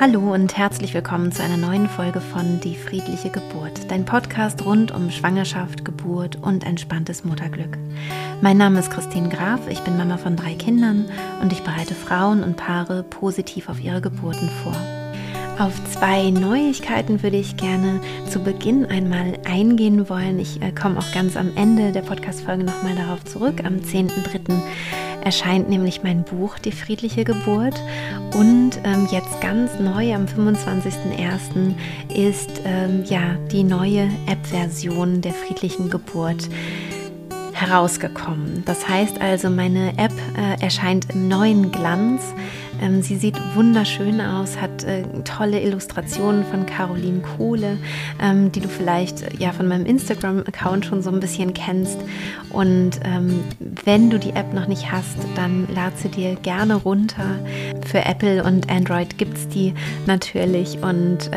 Hallo 0.00 0.32
und 0.32 0.56
herzlich 0.56 0.94
willkommen 0.94 1.32
zu 1.32 1.42
einer 1.42 1.56
neuen 1.56 1.88
Folge 1.88 2.20
von 2.20 2.60
Die 2.60 2.76
friedliche 2.76 3.30
Geburt, 3.30 3.90
dein 3.90 4.04
Podcast 4.04 4.64
rund 4.64 4.92
um 4.92 5.10
Schwangerschaft, 5.10 5.84
Geburt 5.84 6.36
und 6.36 6.64
entspanntes 6.64 7.24
Mutterglück. 7.24 7.76
Mein 8.40 8.58
Name 8.58 8.78
ist 8.78 8.92
Christine 8.92 9.28
Graf, 9.28 9.58
ich 9.68 9.80
bin 9.80 9.96
Mama 9.96 10.16
von 10.16 10.36
drei 10.36 10.54
Kindern 10.54 11.06
und 11.42 11.52
ich 11.52 11.64
bereite 11.64 11.96
Frauen 11.96 12.44
und 12.44 12.56
Paare 12.56 13.02
positiv 13.02 13.68
auf 13.68 13.82
ihre 13.82 14.00
Geburten 14.00 14.48
vor. 14.62 14.76
Auf 15.58 15.74
zwei 15.90 16.30
Neuigkeiten 16.30 17.24
würde 17.24 17.38
ich 17.38 17.56
gerne 17.56 18.00
zu 18.30 18.38
Beginn 18.38 18.86
einmal 18.86 19.36
eingehen 19.44 20.08
wollen. 20.08 20.38
Ich 20.38 20.62
äh, 20.62 20.70
komme 20.70 21.00
auch 21.00 21.12
ganz 21.12 21.36
am 21.36 21.50
Ende 21.56 21.90
der 21.90 22.02
Podcast-Folge 22.02 22.62
nochmal 22.62 22.94
darauf 22.94 23.24
zurück. 23.24 23.64
Am 23.64 23.78
10.3 23.78 24.62
erscheint 25.22 25.68
nämlich 25.68 26.02
mein 26.02 26.24
Buch 26.24 26.58
Die 26.58 26.72
friedliche 26.72 27.24
Geburt 27.24 27.80
und 28.34 28.72
ähm, 28.84 29.08
jetzt 29.10 29.40
ganz 29.40 29.78
neu 29.78 30.14
am 30.14 30.26
25.01. 30.26 31.74
ist 32.14 32.62
ähm, 32.64 33.04
ja 33.04 33.36
die 33.50 33.64
neue 33.64 34.10
App-Version 34.26 35.20
der 35.20 35.32
friedlichen 35.32 35.90
Geburt 35.90 36.48
herausgekommen. 37.52 38.62
Das 38.64 38.88
heißt 38.88 39.20
also, 39.20 39.50
meine 39.50 39.98
App 39.98 40.12
äh, 40.36 40.62
erscheint 40.62 41.10
im 41.12 41.28
neuen 41.28 41.72
Glanz. 41.72 42.22
Ähm, 42.80 43.02
sie 43.02 43.16
sieht 43.16 43.36
wunderschön 43.54 44.20
aus, 44.20 44.60
hat 44.60 44.84
äh, 44.84 45.02
tolle 45.24 45.60
Illustrationen 45.60 46.44
von 46.44 46.66
Caroline 46.66 47.20
Kohle, 47.20 47.78
ähm, 48.20 48.52
die 48.52 48.60
du 48.60 48.68
vielleicht 48.68 49.22
äh, 49.22 49.30
ja 49.38 49.52
von 49.52 49.68
meinem 49.68 49.86
Instagram-Account 49.86 50.86
schon 50.86 51.02
so 51.02 51.10
ein 51.10 51.20
bisschen 51.20 51.54
kennst. 51.54 51.98
Und 52.50 53.00
ähm, 53.04 53.44
wenn 53.84 54.10
du 54.10 54.18
die 54.18 54.30
App 54.30 54.52
noch 54.52 54.66
nicht 54.66 54.90
hast, 54.90 55.16
dann 55.36 55.66
lad 55.74 55.98
sie 55.98 56.08
dir 56.08 56.34
gerne 56.36 56.74
runter. 56.76 57.38
Für 57.86 58.04
Apple 58.04 58.42
und 58.44 58.70
Android 58.70 59.18
gibt 59.18 59.36
es 59.36 59.48
die 59.48 59.74
natürlich. 60.06 60.78
Und 60.82 61.30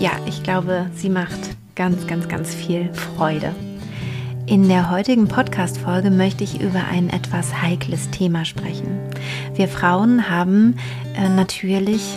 ja, 0.00 0.12
ich 0.26 0.42
glaube, 0.42 0.86
sie 0.94 1.08
macht 1.08 1.56
ganz, 1.74 2.06
ganz, 2.06 2.28
ganz 2.28 2.54
viel 2.54 2.92
Freude. 2.92 3.54
In 4.48 4.68
der 4.68 4.92
heutigen 4.92 5.26
Podcast-Folge 5.26 6.08
möchte 6.08 6.44
ich 6.44 6.60
über 6.60 6.84
ein 6.88 7.10
etwas 7.10 7.62
heikles 7.62 8.10
Thema 8.10 8.44
sprechen. 8.44 9.00
Wir 9.56 9.66
Frauen 9.66 10.30
haben 10.30 10.76
äh, 11.16 11.28
natürlich, 11.28 12.16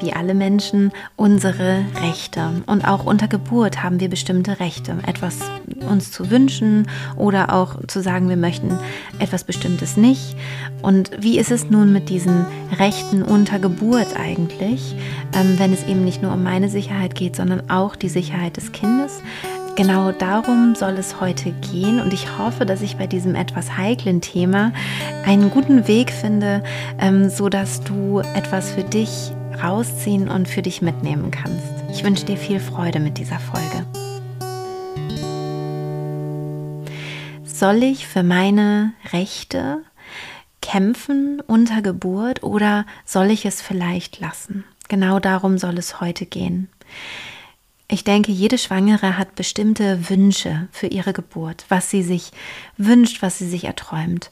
wie 0.00 0.12
alle 0.12 0.34
Menschen, 0.34 0.90
unsere 1.14 1.84
Rechte. 2.02 2.50
Und 2.66 2.88
auch 2.88 3.04
unter 3.04 3.28
Geburt 3.28 3.84
haben 3.84 4.00
wir 4.00 4.08
bestimmte 4.08 4.58
Rechte. 4.58 4.96
Etwas 5.06 5.38
uns 5.88 6.10
zu 6.10 6.28
wünschen 6.32 6.88
oder 7.16 7.54
auch 7.54 7.86
zu 7.86 8.02
sagen, 8.02 8.28
wir 8.28 8.36
möchten 8.36 8.76
etwas 9.20 9.44
Bestimmtes 9.44 9.96
nicht. 9.96 10.34
Und 10.82 11.12
wie 11.20 11.38
ist 11.38 11.52
es 11.52 11.70
nun 11.70 11.92
mit 11.92 12.08
diesen 12.08 12.46
Rechten 12.80 13.22
unter 13.22 13.60
Geburt 13.60 14.18
eigentlich, 14.18 14.96
ähm, 15.34 15.56
wenn 15.58 15.72
es 15.72 15.86
eben 15.86 16.04
nicht 16.04 16.20
nur 16.20 16.32
um 16.32 16.42
meine 16.42 16.68
Sicherheit 16.68 17.14
geht, 17.14 17.36
sondern 17.36 17.70
auch 17.70 17.94
die 17.94 18.08
Sicherheit 18.08 18.56
des 18.56 18.72
Kindes? 18.72 19.22
Genau 19.80 20.12
darum 20.12 20.74
soll 20.74 20.98
es 20.98 21.22
heute 21.22 21.52
gehen 21.52 22.00
und 22.00 22.12
ich 22.12 22.36
hoffe, 22.36 22.66
dass 22.66 22.82
ich 22.82 22.98
bei 22.98 23.06
diesem 23.06 23.34
etwas 23.34 23.78
heiklen 23.78 24.20
Thema 24.20 24.74
einen 25.24 25.48
guten 25.48 25.88
Weg 25.88 26.12
finde, 26.12 26.62
ähm, 26.98 27.30
so 27.30 27.48
dass 27.48 27.80
du 27.80 28.18
etwas 28.18 28.72
für 28.72 28.84
dich 28.84 29.32
rausziehen 29.62 30.28
und 30.28 30.48
für 30.48 30.60
dich 30.60 30.82
mitnehmen 30.82 31.30
kannst. 31.30 31.64
Ich 31.90 32.04
wünsche 32.04 32.26
dir 32.26 32.36
viel 32.36 32.60
Freude 32.60 33.00
mit 33.00 33.16
dieser 33.16 33.38
Folge. 33.38 33.86
Soll 37.42 37.82
ich 37.82 38.06
für 38.06 38.22
meine 38.22 38.92
Rechte 39.14 39.78
kämpfen 40.60 41.40
unter 41.46 41.80
Geburt 41.80 42.42
oder 42.42 42.84
soll 43.06 43.30
ich 43.30 43.46
es 43.46 43.62
vielleicht 43.62 44.20
lassen? 44.20 44.64
Genau 44.90 45.20
darum 45.20 45.56
soll 45.56 45.78
es 45.78 46.02
heute 46.02 46.26
gehen. 46.26 46.68
Ich 47.92 48.04
denke, 48.04 48.30
jede 48.30 48.56
Schwangere 48.56 49.18
hat 49.18 49.34
bestimmte 49.34 50.08
Wünsche 50.08 50.68
für 50.70 50.86
ihre 50.86 51.12
Geburt, 51.12 51.64
was 51.68 51.90
sie 51.90 52.04
sich 52.04 52.30
wünscht, 52.76 53.20
was 53.20 53.38
sie 53.38 53.48
sich 53.48 53.64
erträumt. 53.64 54.30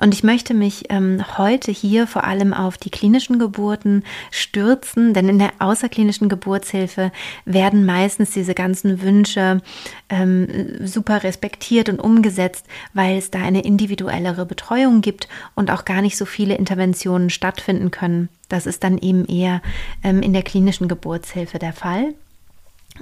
Und 0.00 0.14
ich 0.14 0.22
möchte 0.22 0.54
mich 0.54 0.84
ähm, 0.88 1.20
heute 1.36 1.72
hier 1.72 2.06
vor 2.06 2.22
allem 2.22 2.54
auf 2.54 2.78
die 2.78 2.90
klinischen 2.90 3.40
Geburten 3.40 4.04
stürzen, 4.30 5.14
denn 5.14 5.28
in 5.28 5.40
der 5.40 5.50
außerklinischen 5.58 6.28
Geburtshilfe 6.28 7.10
werden 7.44 7.84
meistens 7.84 8.30
diese 8.30 8.54
ganzen 8.54 9.02
Wünsche 9.02 9.62
ähm, 10.08 10.86
super 10.86 11.24
respektiert 11.24 11.88
und 11.88 11.98
umgesetzt, 11.98 12.66
weil 12.94 13.18
es 13.18 13.32
da 13.32 13.40
eine 13.40 13.64
individuellere 13.64 14.46
Betreuung 14.46 15.00
gibt 15.00 15.26
und 15.56 15.72
auch 15.72 15.84
gar 15.84 16.02
nicht 16.02 16.16
so 16.16 16.24
viele 16.24 16.54
Interventionen 16.54 17.30
stattfinden 17.30 17.90
können. 17.90 18.28
Das 18.48 18.66
ist 18.66 18.84
dann 18.84 18.98
eben 18.98 19.24
eher 19.24 19.60
ähm, 20.04 20.22
in 20.22 20.32
der 20.32 20.44
klinischen 20.44 20.86
Geburtshilfe 20.86 21.58
der 21.58 21.72
Fall. 21.72 22.14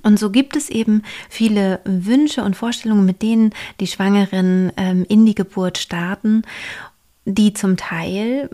Und 0.03 0.19
so 0.19 0.31
gibt 0.31 0.57
es 0.57 0.71
eben 0.71 1.03
viele 1.29 1.81
Wünsche 1.85 2.43
und 2.43 2.57
Vorstellungen, 2.57 3.05
mit 3.05 3.23
denen 3.23 3.53
die 3.81 3.87
Schwangeren 3.87 4.73
ähm, 4.77 5.05
in 5.09 5.27
die 5.27 5.35
Geburt 5.35 5.79
starten, 5.79 6.43
die 7.25 7.53
zum 7.53 7.77
Teil 7.77 8.51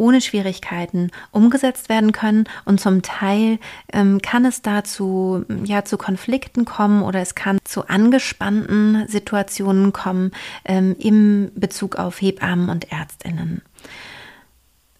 ohne 0.00 0.20
Schwierigkeiten 0.20 1.10
umgesetzt 1.30 1.88
werden 1.90 2.12
können 2.12 2.44
und 2.64 2.80
zum 2.80 3.02
Teil 3.02 3.58
ähm, 3.92 4.22
kann 4.22 4.46
es 4.46 4.62
dazu 4.62 5.44
ja 5.64 5.84
zu 5.84 5.98
Konflikten 5.98 6.64
kommen 6.64 7.02
oder 7.02 7.20
es 7.20 7.34
kann 7.34 7.58
zu 7.64 7.86
angespannten 7.86 9.06
Situationen 9.08 9.92
kommen 9.92 10.32
ähm, 10.64 10.96
im 10.98 11.52
Bezug 11.54 11.96
auf 11.96 12.20
Hebammen 12.20 12.70
und 12.70 12.90
Ärztinnen. 12.90 13.62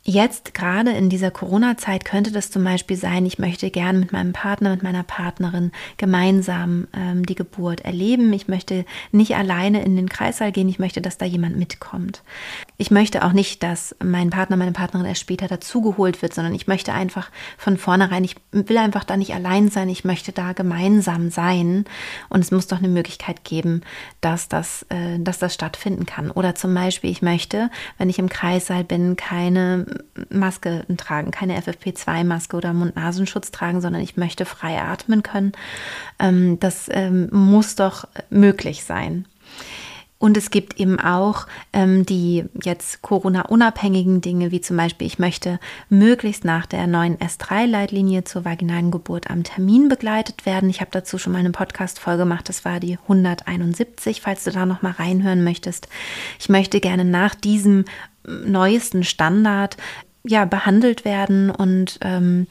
Jetzt 0.02 0.54
gerade 0.54 0.92
in 0.92 1.10
dieser 1.10 1.30
Corona-Zeit 1.30 2.06
könnte 2.06 2.32
das 2.32 2.50
zum 2.50 2.64
Beispiel 2.64 2.96
sein, 2.96 3.26
ich 3.26 3.38
möchte 3.38 3.70
gern 3.70 4.00
mit 4.00 4.12
meinem 4.12 4.32
Partner, 4.32 4.70
mit 4.70 4.82
meiner 4.82 5.02
Partnerin 5.02 5.72
gemeinsam 5.98 6.88
ähm, 6.94 7.26
die 7.26 7.34
Geburt 7.34 7.82
erleben. 7.82 8.32
Ich 8.32 8.48
möchte 8.48 8.86
nicht 9.12 9.36
alleine 9.36 9.84
in 9.84 9.96
den 9.96 10.08
Kreissaal 10.08 10.52
gehen, 10.52 10.70
ich 10.70 10.78
möchte, 10.78 11.02
dass 11.02 11.18
da 11.18 11.26
jemand 11.26 11.58
mitkommt. 11.58 12.22
Ich 12.78 12.90
möchte 12.90 13.22
auch 13.26 13.34
nicht, 13.34 13.62
dass 13.62 13.94
mein 14.02 14.30
Partner, 14.30 14.56
meine 14.56 14.72
Partnerin 14.72 15.06
erst 15.06 15.20
später 15.20 15.48
dazugeholt 15.48 16.22
wird, 16.22 16.32
sondern 16.32 16.54
ich 16.54 16.66
möchte 16.66 16.94
einfach 16.94 17.30
von 17.58 17.76
vornherein, 17.76 18.24
ich 18.24 18.36
will 18.52 18.78
einfach 18.78 19.04
da 19.04 19.18
nicht 19.18 19.34
allein 19.34 19.68
sein, 19.68 19.90
ich 19.90 20.04
möchte 20.04 20.32
da 20.32 20.54
gemeinsam 20.54 21.30
sein. 21.30 21.84
Und 22.30 22.40
es 22.40 22.50
muss 22.50 22.68
doch 22.68 22.78
eine 22.78 22.88
Möglichkeit 22.88 23.44
geben, 23.44 23.82
dass 24.22 24.48
das, 24.48 24.86
äh, 24.88 25.18
dass 25.18 25.38
das 25.38 25.52
stattfinden 25.52 26.06
kann. 26.06 26.30
Oder 26.30 26.54
zum 26.54 26.72
Beispiel, 26.72 27.10
ich 27.10 27.20
möchte, 27.20 27.68
wenn 27.98 28.08
ich 28.08 28.18
im 28.18 28.30
Kreissaal 28.30 28.82
bin, 28.82 29.16
keine 29.16 29.89
Maske 30.28 30.84
tragen, 30.96 31.30
keine 31.30 31.60
FFP2-Maske 31.60 32.56
oder 32.56 32.72
Mund-Nasenschutz 32.72 33.50
tragen, 33.50 33.80
sondern 33.80 34.02
ich 34.02 34.16
möchte 34.16 34.44
frei 34.44 34.80
atmen 34.80 35.22
können. 35.22 35.52
Ähm, 36.18 36.58
das 36.60 36.88
ähm, 36.90 37.28
muss 37.30 37.74
doch 37.74 38.06
möglich 38.30 38.84
sein. 38.84 39.26
Und 40.20 40.36
es 40.36 40.50
gibt 40.50 40.78
eben 40.78 41.00
auch 41.00 41.46
ähm, 41.72 42.04
die 42.04 42.44
jetzt 42.62 43.00
Corona-unabhängigen 43.00 44.20
Dinge, 44.20 44.50
wie 44.50 44.60
zum 44.60 44.76
Beispiel, 44.76 45.06
ich 45.06 45.18
möchte 45.18 45.58
möglichst 45.88 46.44
nach 46.44 46.66
der 46.66 46.86
neuen 46.86 47.16
S3-Leitlinie 47.16 48.24
zur 48.24 48.44
vaginalen 48.44 48.90
Geburt 48.90 49.30
am 49.30 49.44
Termin 49.44 49.88
begleitet 49.88 50.44
werden. 50.44 50.68
Ich 50.68 50.82
habe 50.82 50.90
dazu 50.92 51.16
schon 51.16 51.32
mal 51.32 51.38
eine 51.38 51.52
Podcast-Folge 51.52 52.24
gemacht, 52.24 52.50
das 52.50 52.66
war 52.66 52.80
die 52.80 52.98
171, 52.98 54.20
falls 54.20 54.44
du 54.44 54.50
da 54.50 54.66
nochmal 54.66 54.92
reinhören 54.92 55.42
möchtest. 55.42 55.88
Ich 56.38 56.50
möchte 56.50 56.80
gerne 56.80 57.06
nach 57.06 57.34
diesem 57.34 57.86
neuesten 58.26 59.04
Standard 59.04 59.76
ja 60.22 60.44
behandelt 60.44 61.04
werden 61.04 61.50
und 61.50 61.98
ähm, 62.02 62.46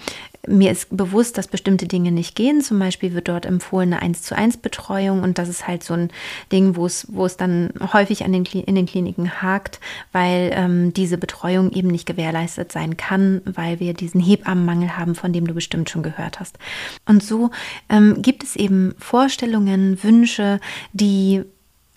mir 0.47 0.71
ist 0.71 0.95
bewusst, 0.95 1.37
dass 1.37 1.47
bestimmte 1.47 1.85
Dinge 1.85 2.11
nicht 2.11 2.35
gehen. 2.35 2.61
Zum 2.61 2.79
Beispiel 2.79 3.13
wird 3.13 3.27
dort 3.27 3.45
empfohlen 3.45 3.93
eine 3.93 4.01
1 4.01 4.23
zu 4.23 4.35
1 4.35 4.57
Betreuung 4.57 5.21
und 5.21 5.37
das 5.37 5.49
ist 5.49 5.67
halt 5.67 5.83
so 5.83 5.93
ein 5.93 6.09
Ding, 6.51 6.75
wo 6.75 6.85
es, 6.85 7.05
wo 7.09 7.25
es 7.25 7.37
dann 7.37 7.71
häufig 7.93 8.23
an 8.23 8.31
den, 8.31 8.45
in 8.45 8.75
den 8.75 8.85
Kliniken 8.85 9.41
hakt, 9.41 9.79
weil 10.11 10.51
ähm, 10.53 10.93
diese 10.93 11.17
Betreuung 11.17 11.71
eben 11.71 11.89
nicht 11.89 12.05
gewährleistet 12.05 12.71
sein 12.71 12.97
kann, 12.97 13.41
weil 13.45 13.79
wir 13.79 13.93
diesen 13.93 14.21
Hebammenmangel 14.21 14.97
haben, 14.97 15.13
von 15.13 15.33
dem 15.33 15.45
du 15.45 15.53
bestimmt 15.53 15.89
schon 15.89 16.03
gehört 16.03 16.39
hast. 16.39 16.57
Und 17.05 17.21
so 17.21 17.51
ähm, 17.89 18.21
gibt 18.21 18.43
es 18.43 18.55
eben 18.55 18.95
Vorstellungen, 18.97 20.01
Wünsche, 20.03 20.59
die 20.93 21.43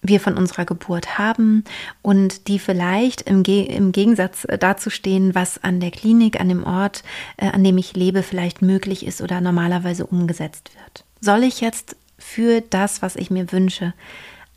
wir 0.02 0.20
von 0.20 0.36
unserer 0.36 0.64
Geburt 0.64 1.16
haben 1.18 1.64
und 2.02 2.48
die 2.48 2.58
vielleicht 2.58 3.22
im, 3.22 3.42
Ge 3.44 3.62
im 3.62 3.92
Gegensatz 3.92 4.44
äh, 4.44 4.58
dazu 4.58 4.90
stehen, 4.90 5.34
was 5.34 5.62
an 5.62 5.80
der 5.80 5.92
Klinik, 5.92 6.40
an 6.40 6.48
dem 6.48 6.64
Ort, 6.64 7.04
äh, 7.36 7.46
an 7.46 7.62
dem 7.64 7.78
ich 7.78 7.94
lebe, 7.94 8.22
vielleicht 8.22 8.60
möglich 8.62 9.06
ist 9.06 9.22
oder 9.22 9.40
normalerweise 9.40 10.04
umgesetzt 10.06 10.70
wird. 10.74 11.04
Soll 11.20 11.44
ich 11.44 11.60
jetzt 11.60 11.96
für 12.18 12.60
das, 12.60 13.00
was 13.00 13.16
ich 13.16 13.30
mir 13.30 13.52
wünsche, 13.52 13.94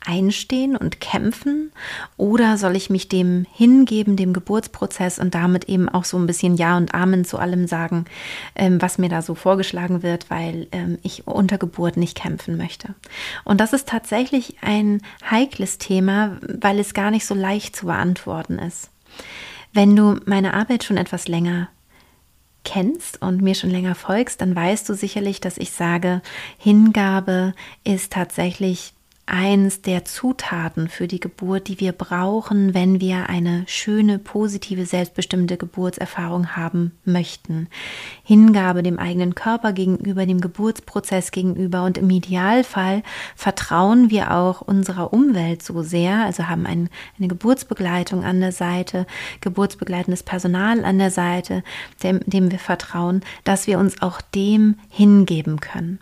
einstehen 0.06 0.76
und 0.76 1.00
kämpfen 1.00 1.72
oder 2.16 2.56
soll 2.56 2.76
ich 2.76 2.90
mich 2.90 3.08
dem 3.08 3.44
hingeben, 3.52 4.16
dem 4.16 4.32
Geburtsprozess 4.32 5.18
und 5.18 5.34
damit 5.34 5.68
eben 5.68 5.88
auch 5.88 6.04
so 6.04 6.16
ein 6.16 6.26
bisschen 6.26 6.56
Ja 6.56 6.76
und 6.76 6.94
Amen 6.94 7.24
zu 7.24 7.38
allem 7.38 7.66
sagen, 7.66 8.06
ähm, 8.54 8.80
was 8.80 8.98
mir 8.98 9.08
da 9.08 9.20
so 9.20 9.34
vorgeschlagen 9.34 10.02
wird, 10.02 10.30
weil 10.30 10.68
ähm, 10.72 10.98
ich 11.02 11.26
unter 11.26 11.58
Geburt 11.58 11.96
nicht 11.96 12.16
kämpfen 12.16 12.56
möchte. 12.56 12.94
Und 13.44 13.60
das 13.60 13.72
ist 13.72 13.88
tatsächlich 13.88 14.56
ein 14.62 15.02
heikles 15.28 15.78
Thema, 15.78 16.38
weil 16.42 16.78
es 16.78 16.94
gar 16.94 17.10
nicht 17.10 17.26
so 17.26 17.34
leicht 17.34 17.76
zu 17.76 17.86
beantworten 17.86 18.58
ist. 18.58 18.90
Wenn 19.72 19.94
du 19.94 20.20
meine 20.24 20.54
Arbeit 20.54 20.84
schon 20.84 20.96
etwas 20.96 21.28
länger 21.28 21.68
kennst 22.64 23.22
und 23.22 23.42
mir 23.42 23.54
schon 23.54 23.70
länger 23.70 23.94
folgst, 23.94 24.40
dann 24.40 24.54
weißt 24.54 24.88
du 24.88 24.94
sicherlich, 24.94 25.40
dass 25.40 25.56
ich 25.56 25.70
sage, 25.70 26.20
Hingabe 26.58 27.54
ist 27.84 28.12
tatsächlich 28.12 28.92
eins 29.26 29.82
der 29.82 30.04
Zutaten 30.04 30.88
für 30.88 31.08
die 31.08 31.18
Geburt, 31.18 31.66
die 31.66 31.80
wir 31.80 31.92
brauchen, 31.92 32.74
wenn 32.74 33.00
wir 33.00 33.28
eine 33.28 33.64
schöne, 33.66 34.20
positive, 34.20 34.86
selbstbestimmte 34.86 35.56
Geburtserfahrung 35.56 36.56
haben 36.56 36.92
möchten. 37.04 37.68
Hingabe 38.22 38.84
dem 38.84 39.00
eigenen 39.00 39.34
Körper 39.34 39.72
gegenüber, 39.72 40.26
dem 40.26 40.40
Geburtsprozess 40.40 41.32
gegenüber 41.32 41.84
und 41.84 41.98
im 41.98 42.08
Idealfall 42.08 43.02
vertrauen 43.34 44.10
wir 44.10 44.30
auch 44.30 44.60
unserer 44.60 45.12
Umwelt 45.12 45.62
so 45.62 45.82
sehr, 45.82 46.24
also 46.24 46.46
haben 46.46 46.64
ein, 46.64 46.88
eine 47.18 47.26
Geburtsbegleitung 47.26 48.24
an 48.24 48.40
der 48.40 48.52
Seite, 48.52 49.06
geburtsbegleitendes 49.40 50.22
Personal 50.22 50.84
an 50.84 50.98
der 50.98 51.10
Seite, 51.10 51.64
dem, 52.02 52.20
dem 52.26 52.52
wir 52.52 52.60
vertrauen, 52.60 53.22
dass 53.42 53.66
wir 53.66 53.80
uns 53.80 54.00
auch 54.00 54.20
dem 54.20 54.76
hingeben 54.88 55.58
können. 55.58 55.98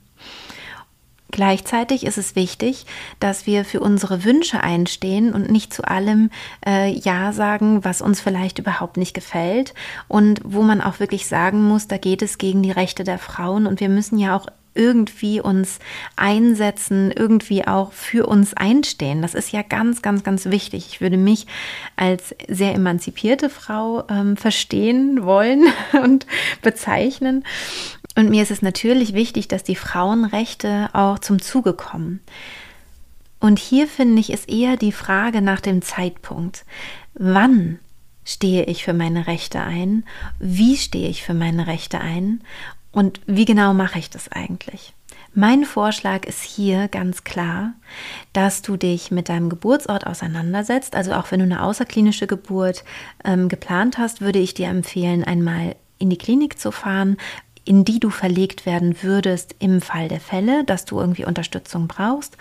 Gleichzeitig 1.34 2.06
ist 2.06 2.16
es 2.16 2.36
wichtig, 2.36 2.86
dass 3.18 3.44
wir 3.44 3.64
für 3.64 3.80
unsere 3.80 4.22
Wünsche 4.22 4.62
einstehen 4.62 5.32
und 5.32 5.50
nicht 5.50 5.74
zu 5.74 5.82
allem 5.82 6.30
äh, 6.64 6.92
Ja 6.92 7.32
sagen, 7.32 7.84
was 7.84 8.02
uns 8.02 8.20
vielleicht 8.20 8.60
überhaupt 8.60 8.96
nicht 8.96 9.14
gefällt 9.14 9.74
und 10.06 10.40
wo 10.44 10.62
man 10.62 10.80
auch 10.80 11.00
wirklich 11.00 11.26
sagen 11.26 11.60
muss, 11.60 11.88
da 11.88 11.98
geht 11.98 12.22
es 12.22 12.38
gegen 12.38 12.62
die 12.62 12.70
Rechte 12.70 13.02
der 13.02 13.18
Frauen 13.18 13.66
und 13.66 13.80
wir 13.80 13.88
müssen 13.88 14.16
ja 14.16 14.36
auch 14.36 14.46
irgendwie 14.74 15.40
uns 15.40 15.80
einsetzen, 16.14 17.10
irgendwie 17.10 17.66
auch 17.66 17.92
für 17.92 18.26
uns 18.28 18.54
einstehen. 18.54 19.20
Das 19.20 19.34
ist 19.34 19.50
ja 19.50 19.62
ganz, 19.62 20.02
ganz, 20.02 20.22
ganz 20.22 20.46
wichtig. 20.46 20.86
Ich 20.88 21.00
würde 21.00 21.16
mich 21.16 21.48
als 21.96 22.32
sehr 22.46 22.74
emanzipierte 22.74 23.50
Frau 23.50 24.04
ähm, 24.08 24.36
verstehen 24.36 25.24
wollen 25.24 25.64
und 26.04 26.26
bezeichnen. 26.62 27.42
Und 28.16 28.30
mir 28.30 28.42
ist 28.42 28.50
es 28.50 28.62
natürlich 28.62 29.14
wichtig, 29.14 29.48
dass 29.48 29.64
die 29.64 29.76
Frauenrechte 29.76 30.90
auch 30.92 31.18
zum 31.18 31.40
Zuge 31.42 31.72
kommen. 31.72 32.20
Und 33.40 33.58
hier 33.58 33.86
finde 33.86 34.20
ich 34.20 34.32
es 34.32 34.44
eher 34.46 34.76
die 34.76 34.92
Frage 34.92 35.42
nach 35.42 35.60
dem 35.60 35.82
Zeitpunkt. 35.82 36.64
Wann 37.14 37.78
stehe 38.24 38.64
ich 38.64 38.84
für 38.84 38.94
meine 38.94 39.26
Rechte 39.26 39.60
ein? 39.60 40.04
Wie 40.38 40.76
stehe 40.76 41.08
ich 41.08 41.22
für 41.22 41.34
meine 41.34 41.66
Rechte 41.66 42.00
ein? 42.00 42.40
Und 42.90 43.20
wie 43.26 43.44
genau 43.44 43.74
mache 43.74 43.98
ich 43.98 44.08
das 44.08 44.30
eigentlich? 44.30 44.94
Mein 45.34 45.64
Vorschlag 45.64 46.26
ist 46.26 46.42
hier 46.42 46.86
ganz 46.86 47.24
klar, 47.24 47.72
dass 48.32 48.62
du 48.62 48.76
dich 48.76 49.10
mit 49.10 49.28
deinem 49.28 49.48
Geburtsort 49.48 50.06
auseinandersetzt. 50.06 50.94
Also 50.94 51.12
auch 51.12 51.32
wenn 51.32 51.40
du 51.40 51.44
eine 51.44 51.64
außerklinische 51.64 52.28
Geburt 52.28 52.84
ähm, 53.24 53.48
geplant 53.48 53.98
hast, 53.98 54.20
würde 54.20 54.38
ich 54.38 54.54
dir 54.54 54.68
empfehlen, 54.68 55.24
einmal 55.24 55.74
in 55.98 56.08
die 56.08 56.18
Klinik 56.18 56.58
zu 56.58 56.70
fahren, 56.70 57.16
in 57.64 57.84
die 57.84 58.00
du 58.00 58.10
verlegt 58.10 58.66
werden 58.66 59.02
würdest 59.02 59.54
im 59.58 59.80
Fall 59.80 60.08
der 60.08 60.20
Fälle, 60.20 60.64
dass 60.64 60.84
du 60.84 61.00
irgendwie 61.00 61.24
Unterstützung 61.24 61.88
brauchst 61.88 62.36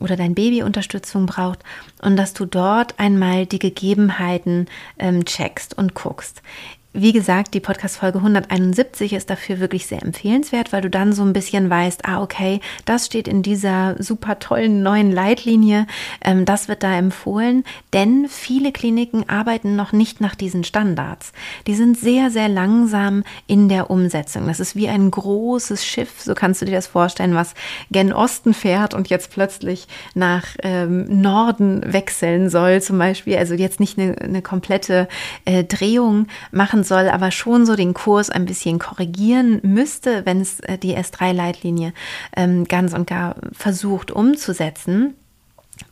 oder 0.00 0.16
dein 0.16 0.34
Baby 0.34 0.62
Unterstützung 0.62 1.26
braucht 1.26 1.60
und 2.00 2.16
dass 2.16 2.34
du 2.34 2.46
dort 2.46 2.98
einmal 2.98 3.46
die 3.46 3.58
Gegebenheiten 3.58 4.66
ähm, 4.98 5.24
checkst 5.24 5.76
und 5.76 5.94
guckst. 5.94 6.42
Wie 6.96 7.12
gesagt, 7.12 7.54
die 7.54 7.60
Podcast-Folge 7.60 8.18
171 8.18 9.14
ist 9.14 9.28
dafür 9.28 9.58
wirklich 9.58 9.88
sehr 9.88 10.00
empfehlenswert, 10.00 10.72
weil 10.72 10.80
du 10.80 10.88
dann 10.88 11.12
so 11.12 11.24
ein 11.24 11.32
bisschen 11.32 11.68
weißt, 11.68 12.04
ah, 12.04 12.22
okay, 12.22 12.60
das 12.84 13.06
steht 13.06 13.26
in 13.26 13.42
dieser 13.42 14.00
super 14.00 14.38
tollen 14.38 14.84
neuen 14.84 15.10
Leitlinie, 15.10 15.88
ähm, 16.20 16.44
das 16.44 16.68
wird 16.68 16.84
da 16.84 16.96
empfohlen, 16.96 17.64
denn 17.94 18.28
viele 18.28 18.70
Kliniken 18.70 19.28
arbeiten 19.28 19.74
noch 19.74 19.90
nicht 19.90 20.20
nach 20.20 20.36
diesen 20.36 20.62
Standards. 20.62 21.32
Die 21.66 21.74
sind 21.74 21.98
sehr, 21.98 22.30
sehr 22.30 22.48
langsam 22.48 23.24
in 23.48 23.68
der 23.68 23.90
Umsetzung. 23.90 24.46
Das 24.46 24.60
ist 24.60 24.76
wie 24.76 24.88
ein 24.88 25.10
großes 25.10 25.84
Schiff, 25.84 26.20
so 26.20 26.36
kannst 26.36 26.62
du 26.62 26.66
dir 26.66 26.76
das 26.76 26.86
vorstellen, 26.86 27.34
was 27.34 27.54
gen 27.90 28.12
Osten 28.12 28.54
fährt 28.54 28.94
und 28.94 29.08
jetzt 29.08 29.32
plötzlich 29.32 29.88
nach 30.14 30.44
ähm, 30.62 31.06
Norden 31.20 31.92
wechseln 31.92 32.50
soll, 32.50 32.80
zum 32.80 32.98
Beispiel. 32.98 33.36
Also 33.36 33.54
jetzt 33.54 33.80
nicht 33.80 33.98
eine, 33.98 34.16
eine 34.16 34.42
komplette 34.42 35.08
äh, 35.44 35.64
Drehung 35.64 36.28
machen 36.52 36.83
soll, 36.84 37.08
aber 37.08 37.30
schon 37.30 37.66
so 37.66 37.76
den 37.76 37.94
Kurs 37.94 38.30
ein 38.30 38.46
bisschen 38.46 38.78
korrigieren 38.78 39.60
müsste, 39.62 40.24
wenn 40.26 40.40
es 40.40 40.60
äh, 40.60 40.78
die 40.78 40.96
S3-Leitlinie 40.96 41.92
ähm, 42.36 42.64
ganz 42.64 42.92
und 42.92 43.06
gar 43.06 43.36
versucht 43.52 44.10
umzusetzen. 44.10 45.14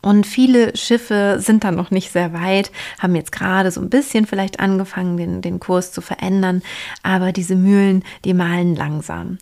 Und 0.01 0.27
viele 0.27 0.77
Schiffe 0.77 1.39
sind 1.41 1.65
dann 1.65 1.75
noch 1.75 1.91
nicht 1.91 2.13
sehr 2.13 2.33
weit, 2.33 2.71
haben 3.01 3.17
jetzt 3.17 3.33
gerade 3.33 3.71
so 3.71 3.81
ein 3.81 3.91
bisschen 3.91 4.27
vielleicht 4.27 4.61
angefangen, 4.61 5.17
den, 5.17 5.43
den 5.43 5.59
Kurs 5.59 5.93
zu 5.93 6.01
verändern, 6.01 6.63
aber 7.03 7.33
diese 7.33 7.57
Mühlen, 7.57 8.05
die 8.25 8.35
malen 8.35 8.77
langsam 8.77 9.39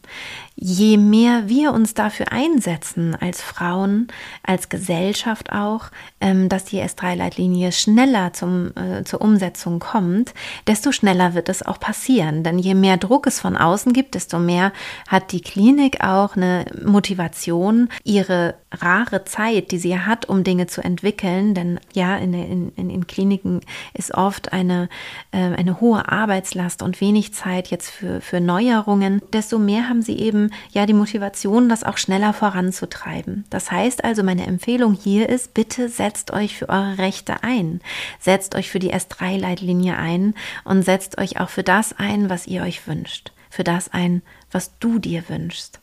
je 0.62 0.98
mehr 0.98 1.48
wir 1.48 1.72
uns 1.72 1.94
dafür 1.94 2.32
einsetzen 2.32 3.16
als 3.18 3.40
Frauen, 3.40 4.08
als 4.42 4.68
Gesellschaft 4.68 5.52
auch, 5.52 5.86
ähm, 6.20 6.50
dass 6.50 6.66
die 6.66 6.82
S3-Leitlinie 6.82 7.72
schneller 7.72 8.34
zum, 8.34 8.72
äh, 8.76 9.02
zur 9.04 9.22
Umsetzung 9.22 9.78
kommt, 9.78 10.34
desto 10.66 10.92
schneller 10.92 11.34
wird 11.34 11.48
es 11.48 11.64
auch 11.64 11.80
passieren. 11.80 12.44
Denn 12.44 12.58
je 12.58 12.74
mehr 12.74 12.98
Druck 12.98 13.26
es 13.26 13.40
von 13.40 13.56
außen 13.56 13.94
gibt, 13.94 14.14
desto 14.14 14.38
mehr 14.38 14.72
hat 15.08 15.32
die 15.32 15.40
Klinik 15.40 16.04
auch 16.04 16.36
eine 16.36 16.66
Motivation, 16.84 17.88
ihre 18.04 18.54
rare 18.72 19.24
Zeit, 19.24 19.72
die 19.72 19.78
sie 19.78 19.98
hat, 19.98 20.28
um 20.28 20.44
Dinge 20.44 20.66
zu 20.66 20.82
entwickeln. 20.82 21.54
Denn 21.54 21.80
ja, 21.94 22.16
in, 22.18 22.34
in, 22.34 22.90
in 22.90 23.06
Kliniken 23.06 23.60
ist 23.94 24.14
oft 24.14 24.52
eine, 24.52 24.90
äh, 25.32 25.38
eine 25.38 25.80
hohe 25.80 26.10
Arbeitslast 26.12 26.82
und 26.82 27.00
wenig 27.00 27.32
Zeit 27.32 27.68
jetzt 27.68 27.90
für, 27.90 28.20
für 28.20 28.40
Neuerungen. 28.40 29.22
Desto 29.32 29.58
mehr 29.58 29.88
haben 29.88 30.02
sie 30.02 30.18
eben 30.18 30.49
ja 30.70 30.86
die 30.86 30.92
Motivation, 30.92 31.68
das 31.68 31.84
auch 31.84 31.98
schneller 31.98 32.32
voranzutreiben. 32.32 33.44
Das 33.50 33.70
heißt 33.70 34.04
also, 34.04 34.22
meine 34.22 34.46
Empfehlung 34.46 34.94
hier 34.94 35.28
ist, 35.28 35.54
bitte 35.54 35.88
setzt 35.88 36.32
euch 36.32 36.56
für 36.56 36.68
eure 36.68 36.98
Rechte 36.98 37.42
ein. 37.42 37.80
Setzt 38.18 38.54
euch 38.54 38.70
für 38.70 38.78
die 38.78 38.92
S3-Leitlinie 38.92 39.96
ein 39.96 40.34
und 40.64 40.82
setzt 40.82 41.18
euch 41.18 41.40
auch 41.40 41.48
für 41.48 41.62
das 41.62 41.92
ein, 41.98 42.30
was 42.30 42.46
ihr 42.46 42.62
euch 42.62 42.86
wünscht. 42.86 43.32
Für 43.50 43.64
das 43.64 43.92
ein, 43.92 44.22
was 44.50 44.78
du 44.78 44.98
dir 44.98 45.28
wünschst. 45.28 45.80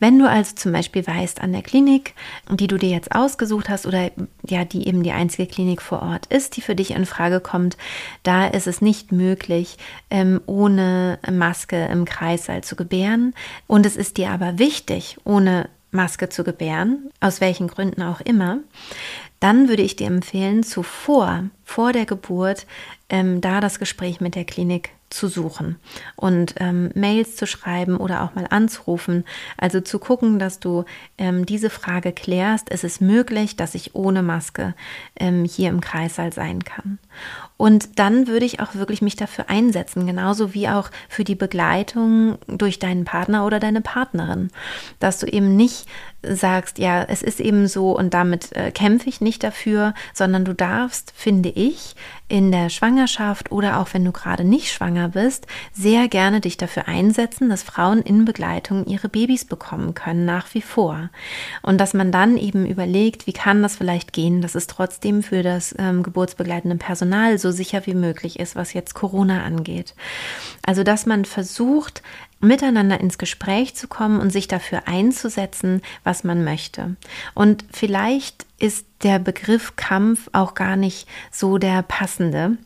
Wenn 0.00 0.18
du 0.18 0.28
also 0.28 0.56
zum 0.56 0.72
Beispiel 0.72 1.06
weißt 1.06 1.40
an 1.40 1.52
der 1.52 1.62
Klinik, 1.62 2.14
die 2.50 2.66
du 2.66 2.78
dir 2.78 2.88
jetzt 2.88 3.14
ausgesucht 3.14 3.68
hast 3.68 3.86
oder 3.86 4.10
ja, 4.48 4.64
die 4.64 4.88
eben 4.88 5.02
die 5.02 5.12
einzige 5.12 5.46
Klinik 5.46 5.82
vor 5.82 6.02
Ort 6.02 6.26
ist, 6.26 6.56
die 6.56 6.62
für 6.62 6.74
dich 6.74 6.92
in 6.92 7.06
Frage 7.06 7.38
kommt, 7.40 7.76
da 8.22 8.46
ist 8.46 8.66
es 8.66 8.80
nicht 8.80 9.12
möglich, 9.12 9.76
ähm, 10.10 10.40
ohne 10.46 11.18
Maske 11.30 11.86
im 11.92 12.06
Kreissaal 12.06 12.64
zu 12.64 12.76
gebären. 12.76 13.34
Und 13.66 13.84
es 13.84 13.96
ist 13.96 14.16
dir 14.16 14.30
aber 14.30 14.58
wichtig, 14.58 15.18
ohne 15.24 15.68
Maske 15.90 16.28
zu 16.28 16.44
gebären, 16.44 17.10
aus 17.20 17.40
welchen 17.40 17.68
Gründen 17.68 18.02
auch 18.02 18.20
immer, 18.20 18.58
dann 19.40 19.68
würde 19.68 19.82
ich 19.82 19.96
dir 19.96 20.06
empfehlen, 20.06 20.62
zuvor, 20.62 21.44
vor 21.64 21.92
der 21.92 22.06
Geburt, 22.06 22.66
ähm, 23.08 23.40
da 23.40 23.60
das 23.60 23.78
Gespräch 23.78 24.20
mit 24.20 24.34
der 24.34 24.44
Klinik 24.44 24.90
zu 25.10 25.26
suchen 25.26 25.76
und 26.14 26.54
ähm, 26.58 26.90
Mails 26.94 27.34
zu 27.34 27.46
schreiben 27.46 27.96
oder 27.96 28.22
auch 28.22 28.34
mal 28.34 28.46
anzurufen. 28.48 29.24
Also 29.56 29.80
zu 29.80 29.98
gucken, 29.98 30.38
dass 30.38 30.60
du 30.60 30.84
ähm, 31.18 31.46
diese 31.46 31.68
Frage 31.68 32.12
klärst. 32.12 32.70
Ist 32.70 32.84
es 32.84 33.00
möglich, 33.00 33.56
dass 33.56 33.74
ich 33.74 33.94
ohne 33.94 34.22
Maske 34.22 34.74
ähm, 35.16 35.44
hier 35.44 35.68
im 35.70 35.80
Kreissaal 35.80 36.32
sein 36.32 36.64
kann? 36.64 36.98
Und 37.60 37.98
dann 37.98 38.26
würde 38.26 38.46
ich 38.46 38.60
auch 38.60 38.74
wirklich 38.74 39.02
mich 39.02 39.16
dafür 39.16 39.50
einsetzen, 39.50 40.06
genauso 40.06 40.54
wie 40.54 40.66
auch 40.66 40.90
für 41.10 41.24
die 41.24 41.34
Begleitung 41.34 42.38
durch 42.46 42.78
deinen 42.78 43.04
Partner 43.04 43.44
oder 43.44 43.60
deine 43.60 43.82
Partnerin, 43.82 44.48
dass 44.98 45.18
du 45.18 45.26
eben 45.26 45.56
nicht 45.56 45.84
sagst, 46.22 46.78
ja, 46.78 47.02
es 47.02 47.22
ist 47.22 47.40
eben 47.40 47.66
so 47.66 47.96
und 47.96 48.14
damit 48.14 48.54
äh, 48.54 48.70
kämpfe 48.70 49.08
ich 49.08 49.20
nicht 49.20 49.42
dafür, 49.42 49.94
sondern 50.12 50.44
du 50.44 50.54
darfst, 50.54 51.12
finde 51.16 51.48
ich, 51.48 51.94
in 52.28 52.52
der 52.52 52.68
Schwangerschaft 52.68 53.50
oder 53.50 53.80
auch 53.80 53.88
wenn 53.92 54.04
du 54.04 54.12
gerade 54.12 54.44
nicht 54.44 54.72
schwanger 54.72 55.08
bist, 55.08 55.46
sehr 55.72 56.08
gerne 56.08 56.40
dich 56.40 56.56
dafür 56.56 56.86
einsetzen, 56.86 57.48
dass 57.48 57.62
Frauen 57.62 58.02
in 58.02 58.24
Begleitung 58.24 58.86
ihre 58.86 59.08
Babys 59.08 59.44
bekommen 59.44 59.94
können, 59.94 60.24
nach 60.24 60.54
wie 60.54 60.62
vor. 60.62 61.10
Und 61.62 61.78
dass 61.78 61.92
man 61.92 62.12
dann 62.12 62.36
eben 62.36 62.66
überlegt, 62.66 63.26
wie 63.26 63.32
kann 63.32 63.62
das 63.62 63.76
vielleicht 63.76 64.12
gehen, 64.12 64.42
dass 64.42 64.54
es 64.54 64.66
trotzdem 64.66 65.22
für 65.22 65.42
das 65.42 65.74
ähm, 65.78 66.02
geburtsbegleitende 66.02 66.76
Personal 66.76 67.38
so 67.38 67.50
sicher 67.50 67.86
wie 67.86 67.94
möglich 67.94 68.38
ist, 68.38 68.54
was 68.54 68.74
jetzt 68.74 68.94
Corona 68.94 69.42
angeht. 69.42 69.94
Also, 70.64 70.84
dass 70.84 71.06
man 71.06 71.24
versucht, 71.24 72.02
miteinander 72.40 73.00
ins 73.00 73.18
Gespräch 73.18 73.74
zu 73.74 73.86
kommen 73.86 74.20
und 74.20 74.30
sich 74.30 74.48
dafür 74.48 74.86
einzusetzen, 74.86 75.82
was 76.04 76.24
man 76.24 76.44
möchte. 76.44 76.96
Und 77.34 77.64
vielleicht 77.70 78.46
ist 78.58 78.86
der 79.02 79.18
Begriff 79.18 79.76
Kampf 79.76 80.28
auch 80.32 80.54
gar 80.54 80.76
nicht 80.76 81.06
so 81.30 81.58
der 81.58 81.82
passende 81.82 82.56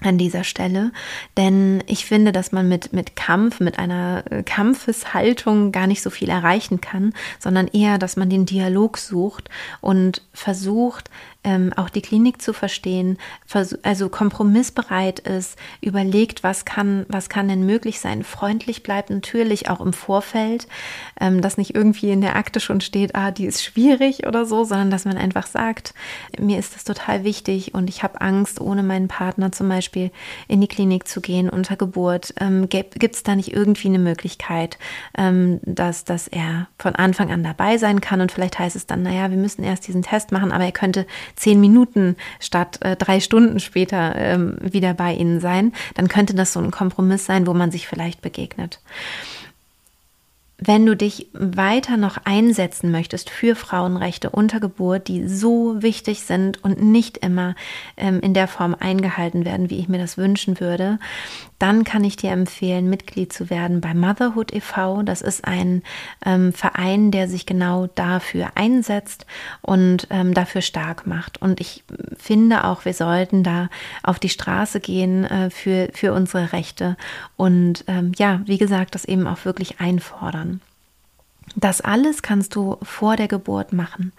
an 0.00 0.18
dieser 0.18 0.44
Stelle, 0.44 0.92
denn 1.36 1.82
ich 1.86 2.04
finde, 2.04 2.32
dass 2.32 2.52
man 2.52 2.68
mit, 2.68 2.92
mit 2.92 3.16
Kampf, 3.16 3.60
mit 3.60 3.78
einer 3.78 4.24
äh, 4.30 4.42
Kampfeshaltung 4.42 5.72
gar 5.72 5.86
nicht 5.86 6.02
so 6.02 6.10
viel 6.10 6.28
erreichen 6.28 6.80
kann, 6.80 7.14
sondern 7.38 7.68
eher, 7.68 7.98
dass 7.98 8.16
man 8.16 8.28
den 8.28 8.44
Dialog 8.44 8.98
sucht 8.98 9.48
und 9.80 10.22
versucht, 10.32 11.10
ähm, 11.44 11.72
auch 11.76 11.90
die 11.90 12.02
Klinik 12.02 12.40
zu 12.40 12.52
verstehen, 12.52 13.18
also 13.82 14.08
kompromissbereit 14.08 15.20
ist, 15.20 15.56
überlegt, 15.80 16.42
was 16.42 16.64
kann, 16.64 17.06
was 17.08 17.28
kann 17.28 17.48
denn 17.48 17.66
möglich 17.66 18.00
sein, 18.00 18.24
freundlich 18.24 18.82
bleibt 18.82 19.10
natürlich 19.10 19.68
auch 19.68 19.80
im 19.80 19.92
Vorfeld, 19.92 20.66
ähm, 21.20 21.40
dass 21.40 21.58
nicht 21.58 21.74
irgendwie 21.74 22.10
in 22.10 22.20
der 22.20 22.36
Akte 22.36 22.60
schon 22.60 22.80
steht, 22.80 23.14
ah, 23.14 23.30
die 23.30 23.46
ist 23.46 23.62
schwierig 23.62 24.26
oder 24.26 24.46
so, 24.46 24.64
sondern 24.64 24.90
dass 24.90 25.04
man 25.04 25.16
einfach 25.16 25.46
sagt, 25.46 25.94
mir 26.38 26.58
ist 26.58 26.74
das 26.74 26.84
total 26.84 27.24
wichtig 27.24 27.74
und 27.74 27.88
ich 27.88 28.02
habe 28.02 28.20
Angst, 28.20 28.60
ohne 28.60 28.82
meinen 28.82 29.08
Partner 29.08 29.52
zum 29.52 29.68
Beispiel 29.68 30.10
in 30.48 30.60
die 30.60 30.68
Klinik 30.68 31.06
zu 31.06 31.20
gehen 31.20 31.48
unter 31.48 31.76
Geburt. 31.76 32.34
Ähm, 32.40 32.68
Gibt 32.68 33.14
es 33.14 33.22
da 33.22 33.36
nicht 33.36 33.52
irgendwie 33.52 33.88
eine 33.88 33.98
Möglichkeit, 33.98 34.78
ähm, 35.16 35.60
dass, 35.62 36.04
dass 36.04 36.28
er 36.28 36.68
von 36.78 36.94
Anfang 36.94 37.30
an 37.30 37.44
dabei 37.44 37.78
sein 37.78 38.00
kann 38.00 38.20
und 38.20 38.32
vielleicht 38.32 38.58
heißt 38.58 38.76
es 38.76 38.86
dann, 38.86 39.02
naja, 39.02 39.30
wir 39.30 39.36
müssen 39.36 39.62
erst 39.62 39.86
diesen 39.86 40.02
Test 40.02 40.32
machen, 40.32 40.50
aber 40.50 40.64
er 40.64 40.72
könnte 40.72 41.06
zehn 41.36 41.60
Minuten 41.60 42.16
statt 42.40 42.78
äh, 42.82 42.96
drei 42.96 43.20
Stunden 43.20 43.60
später 43.60 44.14
ähm, 44.16 44.56
wieder 44.60 44.94
bei 44.94 45.14
Ihnen 45.14 45.40
sein, 45.40 45.72
dann 45.94 46.08
könnte 46.08 46.34
das 46.34 46.52
so 46.52 46.60
ein 46.60 46.70
Kompromiss 46.70 47.26
sein, 47.26 47.46
wo 47.46 47.54
man 47.54 47.70
sich 47.70 47.86
vielleicht 47.86 48.22
begegnet 48.22 48.80
wenn 50.66 50.86
du 50.86 50.96
dich 50.96 51.28
weiter 51.32 51.96
noch 51.96 52.18
einsetzen 52.24 52.90
möchtest 52.90 53.30
für 53.30 53.54
Frauenrechte 53.54 54.30
unter 54.30 54.60
Geburt, 54.60 55.08
die 55.08 55.28
so 55.28 55.82
wichtig 55.82 56.22
sind 56.22 56.62
und 56.64 56.82
nicht 56.82 57.18
immer 57.18 57.54
ähm, 57.96 58.20
in 58.20 58.34
der 58.34 58.48
Form 58.48 58.74
eingehalten 58.78 59.44
werden, 59.44 59.70
wie 59.70 59.78
ich 59.78 59.88
mir 59.88 59.98
das 59.98 60.16
wünschen 60.16 60.60
würde, 60.60 60.98
dann 61.58 61.84
kann 61.84 62.04
ich 62.04 62.16
dir 62.16 62.30
empfehlen, 62.30 62.90
Mitglied 62.90 63.32
zu 63.32 63.48
werden 63.48 63.80
bei 63.80 63.94
Motherhood 63.94 64.52
e.V. 64.52 65.02
Das 65.02 65.22
ist 65.22 65.44
ein 65.44 65.82
ähm, 66.24 66.52
Verein, 66.52 67.10
der 67.10 67.28
sich 67.28 67.46
genau 67.46 67.86
dafür 67.94 68.48
einsetzt 68.54 69.26
und 69.62 70.06
ähm, 70.10 70.34
dafür 70.34 70.62
stark 70.62 71.06
macht. 71.06 71.40
Und 71.40 71.60
ich 71.60 71.84
finde 72.18 72.64
auch, 72.64 72.84
wir 72.84 72.94
sollten 72.94 73.42
da 73.44 73.70
auf 74.02 74.18
die 74.18 74.28
Straße 74.28 74.80
gehen 74.80 75.24
äh, 75.24 75.50
für, 75.50 75.88
für 75.94 76.12
unsere 76.12 76.52
Rechte 76.52 76.96
und 77.36 77.84
ähm, 77.86 78.12
ja, 78.16 78.40
wie 78.46 78.58
gesagt, 78.58 78.94
das 78.94 79.04
eben 79.04 79.26
auch 79.26 79.44
wirklich 79.44 79.80
einfordern. 79.80 80.53
Das 81.56 81.80
alles 81.80 82.22
kannst 82.22 82.54
du 82.54 82.78
vor 82.82 83.16
der 83.16 83.28
Geburt 83.28 83.72
machen. 83.72 84.12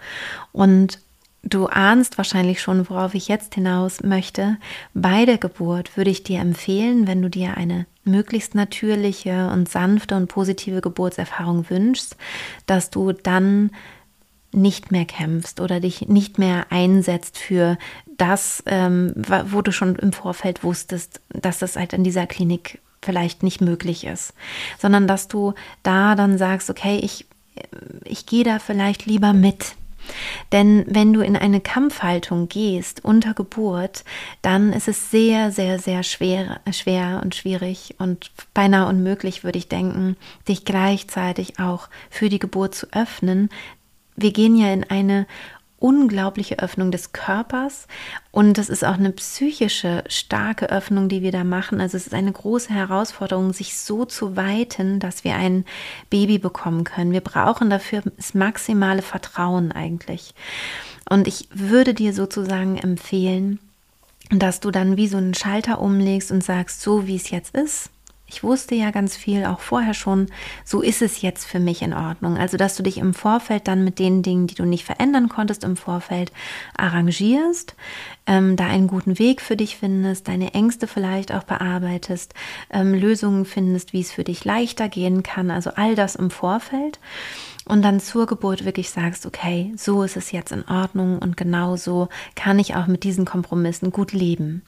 Und 0.52 1.00
du 1.42 1.66
ahnst 1.66 2.18
wahrscheinlich 2.18 2.60
schon, 2.60 2.88
worauf 2.88 3.14
ich 3.14 3.28
jetzt 3.28 3.54
hinaus 3.54 4.02
möchte. 4.02 4.56
Bei 4.94 5.24
der 5.26 5.38
Geburt 5.38 5.96
würde 5.96 6.10
ich 6.10 6.22
dir 6.22 6.40
empfehlen, 6.40 7.06
wenn 7.06 7.22
du 7.22 7.30
dir 7.30 7.56
eine 7.56 7.86
möglichst 8.04 8.54
natürliche 8.54 9.50
und 9.50 9.68
sanfte 9.68 10.16
und 10.16 10.28
positive 10.28 10.80
Geburtserfahrung 10.80 11.68
wünschst, 11.70 12.16
dass 12.66 12.90
du 12.90 13.12
dann 13.12 13.70
nicht 14.52 14.90
mehr 14.90 15.04
kämpfst 15.04 15.60
oder 15.60 15.80
dich 15.80 16.08
nicht 16.08 16.38
mehr 16.38 16.66
einsetzt 16.70 17.36
für 17.36 17.76
das, 18.16 18.62
ähm, 18.66 19.12
wo 19.46 19.60
du 19.60 19.72
schon 19.72 19.96
im 19.96 20.12
Vorfeld 20.12 20.64
wusstest, 20.64 21.20
dass 21.28 21.58
das 21.58 21.76
halt 21.76 21.92
in 21.92 22.04
dieser 22.04 22.26
Klinik 22.26 22.80
vielleicht 23.06 23.42
nicht 23.42 23.62
möglich 23.62 24.04
ist, 24.04 24.34
sondern 24.78 25.06
dass 25.06 25.28
du 25.28 25.54
da 25.82 26.14
dann 26.14 26.36
sagst, 26.36 26.68
okay, 26.68 26.98
ich, 27.02 27.24
ich 28.04 28.26
gehe 28.26 28.44
da 28.44 28.58
vielleicht 28.58 29.06
lieber 29.06 29.32
mit. 29.32 29.76
Denn 30.52 30.84
wenn 30.88 31.12
du 31.12 31.20
in 31.20 31.36
eine 31.36 31.60
Kampfhaltung 31.60 32.48
gehst 32.48 33.04
unter 33.04 33.34
Geburt, 33.34 34.04
dann 34.42 34.72
ist 34.72 34.88
es 34.88 35.10
sehr, 35.10 35.50
sehr, 35.50 35.78
sehr 35.78 36.02
schwer, 36.02 36.60
schwer 36.72 37.20
und 37.24 37.34
schwierig 37.34 37.94
und 37.98 38.30
beinahe 38.54 38.88
unmöglich, 38.88 39.44
würde 39.44 39.58
ich 39.58 39.68
denken, 39.68 40.16
dich 40.48 40.64
gleichzeitig 40.64 41.58
auch 41.58 41.88
für 42.10 42.28
die 42.28 42.38
Geburt 42.38 42.74
zu 42.74 42.86
öffnen. 42.92 43.48
Wir 44.16 44.32
gehen 44.32 44.56
ja 44.56 44.72
in 44.72 44.84
eine 44.84 45.26
unglaubliche 45.78 46.58
Öffnung 46.58 46.90
des 46.90 47.12
Körpers 47.12 47.86
und 48.32 48.56
es 48.58 48.68
ist 48.70 48.84
auch 48.84 48.94
eine 48.94 49.12
psychische 49.12 50.04
starke 50.08 50.70
Öffnung, 50.70 51.08
die 51.08 51.22
wir 51.22 51.32
da 51.32 51.44
machen. 51.44 51.80
Also 51.80 51.96
es 51.96 52.06
ist 52.06 52.14
eine 52.14 52.32
große 52.32 52.72
Herausforderung, 52.72 53.52
sich 53.52 53.76
so 53.76 54.04
zu 54.04 54.36
weiten, 54.36 55.00
dass 55.00 55.24
wir 55.24 55.34
ein 55.34 55.64
Baby 56.08 56.38
bekommen 56.38 56.84
können. 56.84 57.12
Wir 57.12 57.20
brauchen 57.20 57.68
dafür 57.68 58.02
das 58.16 58.34
maximale 58.34 59.02
Vertrauen 59.02 59.70
eigentlich. 59.70 60.34
Und 61.08 61.28
ich 61.28 61.48
würde 61.52 61.92
dir 61.94 62.12
sozusagen 62.12 62.78
empfehlen, 62.78 63.58
dass 64.30 64.60
du 64.60 64.70
dann 64.70 64.96
wie 64.96 65.08
so 65.08 65.18
einen 65.18 65.34
Schalter 65.34 65.80
umlegst 65.80 66.32
und 66.32 66.42
sagst, 66.42 66.80
so 66.80 67.06
wie 67.06 67.16
es 67.16 67.30
jetzt 67.30 67.54
ist, 67.54 67.90
ich 68.28 68.42
wusste 68.42 68.74
ja 68.74 68.90
ganz 68.90 69.16
viel 69.16 69.44
auch 69.44 69.60
vorher 69.60 69.94
schon, 69.94 70.26
so 70.64 70.82
ist 70.82 71.00
es 71.00 71.22
jetzt 71.22 71.46
für 71.46 71.60
mich 71.60 71.82
in 71.82 71.92
Ordnung. 71.92 72.36
Also, 72.36 72.56
dass 72.56 72.76
du 72.76 72.82
dich 72.82 72.98
im 72.98 73.14
Vorfeld 73.14 73.68
dann 73.68 73.84
mit 73.84 73.98
den 74.00 74.22
Dingen, 74.22 74.48
die 74.48 74.56
du 74.56 74.64
nicht 74.64 74.84
verändern 74.84 75.28
konntest, 75.28 75.62
im 75.62 75.76
Vorfeld 75.76 76.32
arrangierst, 76.76 77.76
ähm, 78.26 78.56
da 78.56 78.66
einen 78.66 78.88
guten 78.88 79.20
Weg 79.20 79.40
für 79.40 79.56
dich 79.56 79.76
findest, 79.76 80.26
deine 80.26 80.54
Ängste 80.54 80.88
vielleicht 80.88 81.32
auch 81.32 81.44
bearbeitest, 81.44 82.34
ähm, 82.70 82.94
Lösungen 82.94 83.44
findest, 83.44 83.92
wie 83.92 84.00
es 84.00 84.10
für 84.10 84.24
dich 84.24 84.44
leichter 84.44 84.88
gehen 84.88 85.22
kann. 85.22 85.52
Also 85.52 85.70
all 85.76 85.94
das 85.94 86.16
im 86.16 86.30
Vorfeld 86.30 86.98
und 87.68 87.82
dann 87.82 88.00
zur 88.00 88.26
Geburt 88.26 88.64
wirklich 88.64 88.90
sagst, 88.90 89.26
okay, 89.26 89.72
so 89.76 90.04
ist 90.04 90.16
es 90.16 90.30
jetzt 90.30 90.52
in 90.52 90.66
Ordnung 90.68 91.18
und 91.18 91.36
genau 91.36 91.76
so 91.76 92.08
kann 92.36 92.58
ich 92.60 92.76
auch 92.76 92.86
mit 92.86 93.02
diesen 93.02 93.24
Kompromissen 93.24 93.90
gut 93.90 94.12
leben. 94.12 94.62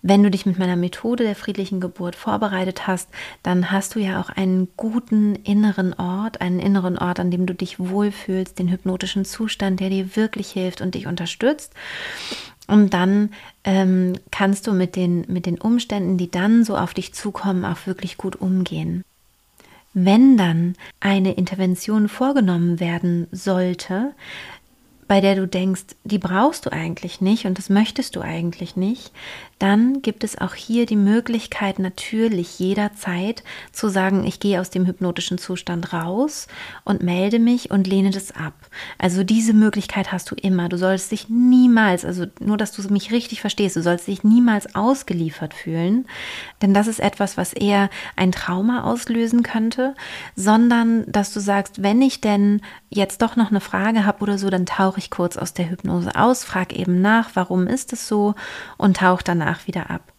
Wenn 0.00 0.22
du 0.22 0.30
dich 0.30 0.46
mit 0.46 0.58
meiner 0.58 0.76
Methode 0.76 1.24
der 1.24 1.36
friedlichen 1.36 1.80
Geburt 1.80 2.16
vorbereitet 2.16 2.86
hast, 2.86 3.10
dann 3.42 3.70
hast 3.70 3.94
du 3.94 4.00
ja 4.00 4.20
auch 4.20 4.30
einen 4.30 4.68
guten 4.76 5.34
inneren 5.34 5.92
Ort, 5.92 6.40
einen 6.40 6.60
inneren 6.60 6.96
Ort, 6.96 7.20
an 7.20 7.30
dem 7.30 7.44
du 7.44 7.54
dich 7.54 7.78
wohlfühlst, 7.78 8.58
den 8.58 8.70
hypnotischen 8.70 9.26
Zustand, 9.26 9.78
der 9.80 9.90
dir 9.90 10.16
wirklich 10.16 10.50
hilft 10.50 10.80
und 10.80 10.94
dich 10.94 11.06
unterstützt. 11.06 11.74
Und 12.66 12.94
dann 12.94 13.30
ähm, 13.64 14.14
kannst 14.30 14.66
du 14.66 14.72
mit 14.72 14.96
den, 14.96 15.26
mit 15.28 15.44
den 15.44 15.60
Umständen, 15.60 16.16
die 16.16 16.30
dann 16.30 16.64
so 16.64 16.76
auf 16.76 16.94
dich 16.94 17.12
zukommen, 17.12 17.64
auch 17.64 17.86
wirklich 17.86 18.16
gut 18.16 18.36
umgehen. 18.36 19.04
Wenn 19.92 20.36
dann 20.36 20.76
eine 21.00 21.32
Intervention 21.32 22.08
vorgenommen 22.08 22.78
werden 22.78 23.26
sollte, 23.32 24.14
bei 25.10 25.20
der 25.20 25.34
du 25.34 25.48
denkst, 25.48 25.96
die 26.04 26.18
brauchst 26.18 26.66
du 26.66 26.72
eigentlich 26.72 27.20
nicht 27.20 27.44
und 27.44 27.58
das 27.58 27.68
möchtest 27.68 28.14
du 28.14 28.20
eigentlich 28.20 28.76
nicht, 28.76 29.10
dann 29.58 30.02
gibt 30.02 30.22
es 30.22 30.38
auch 30.38 30.54
hier 30.54 30.86
die 30.86 30.94
Möglichkeit 30.94 31.80
natürlich 31.80 32.60
jederzeit 32.60 33.42
zu 33.72 33.88
sagen, 33.88 34.24
ich 34.24 34.38
gehe 34.38 34.60
aus 34.60 34.70
dem 34.70 34.86
hypnotischen 34.86 35.36
Zustand 35.36 35.92
raus 35.92 36.46
und 36.84 37.02
melde 37.02 37.40
mich 37.40 37.72
und 37.72 37.88
lehne 37.88 38.10
das 38.10 38.30
ab. 38.30 38.54
Also 38.98 39.24
diese 39.24 39.52
Möglichkeit 39.52 40.12
hast 40.12 40.30
du 40.30 40.36
immer. 40.36 40.68
Du 40.68 40.78
sollst 40.78 41.10
dich 41.10 41.28
niemals, 41.28 42.04
also 42.04 42.26
nur, 42.38 42.56
dass 42.56 42.70
du 42.70 42.80
mich 42.92 43.10
richtig 43.10 43.40
verstehst, 43.40 43.74
du 43.74 43.82
sollst 43.82 44.06
dich 44.06 44.22
niemals 44.22 44.76
ausgeliefert 44.76 45.54
fühlen, 45.54 46.06
denn 46.62 46.74
das 46.74 46.86
ist 46.86 47.00
etwas, 47.00 47.36
was 47.36 47.52
eher 47.52 47.90
ein 48.16 48.32
Trauma 48.32 48.84
auslösen 48.84 49.42
könnte, 49.42 49.94
sondern 50.36 51.10
dass 51.10 51.32
du 51.32 51.40
sagst, 51.40 51.82
wenn 51.82 52.02
ich 52.02 52.20
denn 52.20 52.60
jetzt 52.88 53.22
doch 53.22 53.36
noch 53.36 53.50
eine 53.50 53.60
Frage 53.60 54.04
habe 54.04 54.22
oder 54.22 54.38
so, 54.38 54.50
dann 54.50 54.66
tauche 54.66 54.98
ich 54.98 55.10
kurz 55.10 55.36
aus 55.36 55.54
der 55.54 55.70
Hypnose 55.70 56.14
aus, 56.16 56.44
frag 56.44 56.72
eben 56.72 57.00
nach, 57.00 57.30
warum 57.34 57.66
ist 57.66 57.92
es 57.92 58.06
so 58.06 58.34
und 58.76 58.98
tauche 58.98 59.24
danach 59.24 59.66
wieder 59.66 59.90
ab. 59.90 60.12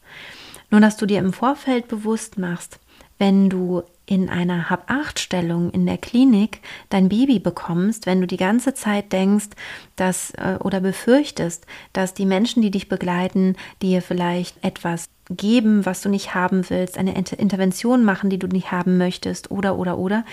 Nur 0.69 0.81
dass 0.81 0.97
du 0.97 1.05
dir 1.05 1.19
im 1.19 1.33
Vorfeld 1.33 1.87
bewusst 1.87 2.37
machst, 2.37 2.79
wenn 3.19 3.49
du 3.49 3.83
in 4.07 4.29
einer 4.29 4.69
Hab-8-Stellung 4.69 5.69
in 5.69 5.85
der 5.85 5.97
Klinik 5.97 6.61
dein 6.89 7.07
Baby 7.07 7.39
bekommst, 7.39 8.05
wenn 8.05 8.19
du 8.19 8.27
die 8.27 8.37
ganze 8.37 8.73
Zeit 8.73 9.13
denkst, 9.13 9.49
dass 9.95 10.31
äh, 10.31 10.57
oder 10.59 10.79
befürchtest, 10.79 11.65
dass 11.93 12.13
die 12.13 12.25
Menschen, 12.25 12.61
die 12.61 12.71
dich 12.71 12.89
begleiten, 12.89 13.55
dir 13.81 14.01
vielleicht 14.01 14.63
etwas 14.65 15.09
geben, 15.31 15.85
was 15.85 16.01
du 16.01 16.09
nicht 16.09 16.33
haben 16.35 16.69
willst, 16.69 16.97
eine 16.97 17.15
Intervention 17.15 18.03
machen, 18.03 18.29
die 18.29 18.39
du 18.39 18.47
nicht 18.47 18.71
haben 18.71 18.97
möchtest, 18.97 19.51
oder, 19.51 19.77
oder, 19.77 19.97
oder, 19.97 20.25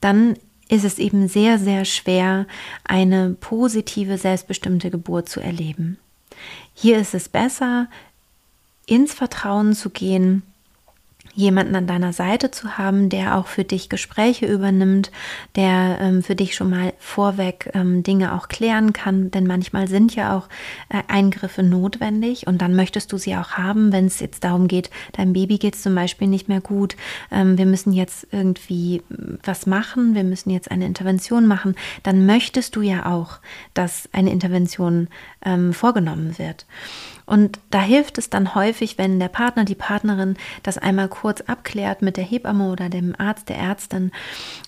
dann 0.00 0.34
ist 0.68 0.84
es 0.84 0.98
eben 0.98 1.28
sehr, 1.28 1.58
sehr 1.58 1.84
schwer, 1.84 2.46
eine 2.84 3.36
positive, 3.40 4.18
selbstbestimmte 4.18 4.90
Geburt 4.90 5.28
zu 5.28 5.40
erleben. 5.40 5.98
Hier 6.74 6.98
ist 6.98 7.14
es 7.14 7.28
besser, 7.28 7.88
ins 8.86 9.14
Vertrauen 9.14 9.74
zu 9.74 9.90
gehen, 9.90 10.42
jemanden 11.38 11.76
an 11.76 11.86
deiner 11.86 12.12
Seite 12.12 12.50
zu 12.50 12.78
haben, 12.78 13.10
der 13.10 13.36
auch 13.36 13.46
für 13.46 13.62
dich 13.62 13.88
Gespräche 13.88 14.46
übernimmt, 14.46 15.12
der 15.54 15.98
ähm, 16.00 16.20
für 16.24 16.34
dich 16.34 16.56
schon 16.56 16.68
mal 16.68 16.92
vorweg 16.98 17.70
ähm, 17.74 18.02
Dinge 18.02 18.34
auch 18.34 18.48
klären 18.48 18.92
kann, 18.92 19.30
denn 19.30 19.46
manchmal 19.46 19.86
sind 19.86 20.16
ja 20.16 20.36
auch 20.36 20.48
äh, 20.88 21.00
Eingriffe 21.06 21.62
notwendig 21.62 22.48
und 22.48 22.60
dann 22.60 22.74
möchtest 22.74 23.12
du 23.12 23.18
sie 23.18 23.36
auch 23.36 23.52
haben, 23.52 23.92
wenn 23.92 24.06
es 24.06 24.18
jetzt 24.18 24.42
darum 24.42 24.66
geht, 24.66 24.90
deinem 25.12 25.32
Baby 25.32 25.58
geht 25.58 25.76
es 25.76 25.82
zum 25.82 25.94
Beispiel 25.94 26.26
nicht 26.26 26.48
mehr 26.48 26.60
gut, 26.60 26.96
ähm, 27.30 27.56
wir 27.56 27.66
müssen 27.66 27.92
jetzt 27.92 28.26
irgendwie 28.32 29.02
was 29.44 29.64
machen, 29.66 30.16
wir 30.16 30.24
müssen 30.24 30.50
jetzt 30.50 30.72
eine 30.72 30.86
Intervention 30.86 31.46
machen, 31.46 31.76
dann 32.02 32.26
möchtest 32.26 32.74
du 32.74 32.82
ja 32.82 33.06
auch, 33.06 33.38
dass 33.74 34.08
eine 34.10 34.32
Intervention 34.32 35.06
ähm, 35.44 35.72
vorgenommen 35.72 36.36
wird. 36.36 36.66
Und 37.28 37.60
da 37.70 37.82
hilft 37.82 38.16
es 38.16 38.30
dann 38.30 38.54
häufig, 38.54 38.96
wenn 38.96 39.20
der 39.20 39.28
Partner, 39.28 39.64
die 39.64 39.74
Partnerin 39.74 40.36
das 40.62 40.78
einmal 40.78 41.08
kurz 41.08 41.42
abklärt 41.42 42.00
mit 42.00 42.16
der 42.16 42.24
Hebamme 42.24 42.70
oder 42.70 42.88
dem 42.88 43.14
Arzt, 43.18 43.50
der 43.50 43.58
Ärztin 43.58 44.12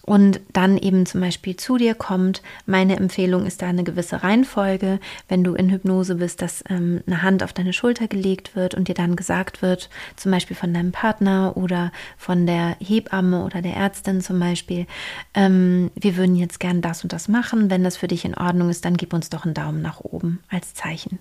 und 0.02 0.40
dann 0.52 0.76
eben 0.76 1.06
zum 1.06 1.22
Beispiel 1.22 1.56
zu 1.56 1.78
dir 1.78 1.94
kommt. 1.94 2.42
Meine 2.66 2.96
Empfehlung 2.96 3.46
ist 3.46 3.62
da 3.62 3.68
eine 3.68 3.82
gewisse 3.82 4.22
Reihenfolge, 4.22 5.00
wenn 5.28 5.42
du 5.42 5.54
in 5.54 5.70
Hypnose 5.70 6.16
bist, 6.16 6.42
dass 6.42 6.62
ähm, 6.68 7.00
eine 7.06 7.22
Hand 7.22 7.42
auf 7.42 7.54
deine 7.54 7.72
Schulter 7.72 8.08
gelegt 8.08 8.54
wird 8.54 8.74
und 8.74 8.88
dir 8.88 8.94
dann 8.94 9.16
gesagt 9.16 9.62
wird, 9.62 9.88
zum 10.16 10.30
Beispiel 10.30 10.56
von 10.56 10.74
deinem 10.74 10.92
Partner 10.92 11.56
oder 11.56 11.92
von 12.18 12.46
der 12.46 12.76
Hebamme 12.78 13.42
oder 13.42 13.62
der 13.62 13.76
Ärztin 13.76 14.20
zum 14.20 14.38
Beispiel, 14.38 14.86
ähm, 15.32 15.90
wir 15.94 16.16
würden 16.18 16.36
jetzt 16.36 16.60
gern 16.60 16.82
das 16.82 17.04
und 17.04 17.14
das 17.14 17.26
machen. 17.28 17.70
Wenn 17.70 17.84
das 17.84 17.96
für 17.96 18.08
dich 18.08 18.26
in 18.26 18.34
Ordnung 18.34 18.68
ist, 18.68 18.84
dann 18.84 18.98
gib 18.98 19.14
uns 19.14 19.30
doch 19.30 19.46
einen 19.46 19.54
Daumen 19.54 19.80
nach 19.80 20.00
oben 20.00 20.40
als 20.50 20.74
Zeichen. 20.74 21.20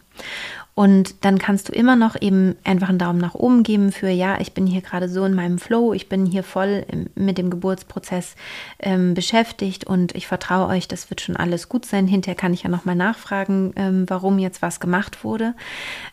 Und 0.79 1.25
dann 1.25 1.28
kannst 1.37 1.69
du 1.69 1.73
immer 1.73 1.95
noch 1.95 2.19
eben 2.19 2.55
einfach 2.63 2.89
einen 2.89 2.97
Daumen 2.97 3.19
nach 3.19 3.35
oben 3.35 3.63
geben 3.63 3.91
für, 3.91 4.09
ja, 4.09 4.39
ich 4.39 4.53
bin 4.53 4.65
hier 4.65 4.81
gerade 4.81 5.07
so 5.07 5.23
in 5.25 5.35
meinem 5.35 5.59
Flow, 5.59 5.93
ich 5.93 6.09
bin 6.09 6.25
hier 6.25 6.43
voll 6.43 6.85
mit 7.15 7.37
dem 7.37 7.49
Geburtsprozess 7.49 8.35
ähm, 8.79 9.13
beschäftigt 9.13 9.85
und 9.85 10.15
ich 10.15 10.27
vertraue 10.27 10.67
euch, 10.67 10.87
das 10.87 11.09
wird 11.09 11.21
schon 11.21 11.35
alles 11.35 11.69
gut 11.69 11.85
sein. 11.85 12.07
Hinterher 12.07 12.35
kann 12.35 12.53
ich 12.53 12.63
ja 12.63 12.69
nochmal 12.69 12.95
nachfragen, 12.95 13.73
ähm, 13.75 14.05
warum 14.07 14.39
jetzt 14.39 14.61
was 14.61 14.79
gemacht 14.79 15.23
wurde. 15.23 15.53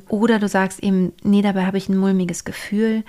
Oder 0.09 0.39
du 0.39 0.49
sagst 0.49 0.83
eben, 0.83 1.13
nee, 1.23 1.41
dabei 1.41 1.65
habe 1.65 1.79
ich 1.79 1.89
ein 1.89 1.97
mulmiges 1.97 2.45
Gefühl 2.45 3.05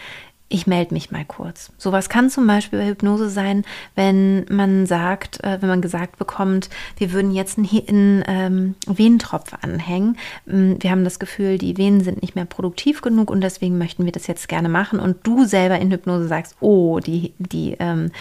ich 0.50 0.66
melde 0.66 0.94
mich 0.94 1.12
mal 1.12 1.26
kurz. 1.26 1.72
Sowas 1.78 2.08
kann 2.08 2.30
zum 2.30 2.48
Beispiel 2.48 2.80
bei 2.80 2.88
Hypnose 2.88 3.30
sein, 3.30 3.66
wenn 3.96 4.46
man 4.50 4.86
sagt, 4.86 5.44
äh, 5.44 5.58
wenn 5.62 5.68
man 5.68 5.82
gesagt 5.82 6.18
bekommt, 6.18 6.70
wir 6.98 7.12
würden 7.12 7.32
jetzt 7.32 7.58
einen, 7.58 7.68
einen 7.88 8.24
ähm, 8.28 8.76
Venentropf 8.88 9.54
anhängen. 9.62 10.18
Ähm, 10.48 10.78
wir 10.80 10.92
haben 10.92 11.04
das 11.04 11.20
Gefühl, 11.20 11.58
die 11.58 11.78
Venen 11.78 12.02
sind 12.02 12.22
nicht 12.22 12.36
mehr 12.36 12.46
produktiv 12.46 13.02
genug 13.02 13.30
und 13.30 13.42
deswegen 13.42 13.78
möchten 13.78 14.06
wir 14.06 14.14
das 14.14 14.28
jetzt 14.28 14.48
gerne 14.48 14.70
machen. 14.70 15.00
Und 15.00 15.18
du 15.24 15.44
selber 15.44 15.80
in 15.80 15.92
Hypnose 15.92 16.30
sagst, 16.30 16.56
oh, 16.62 17.00
die, 17.00 17.34
die 17.40 17.76
ähm, 17.80 18.12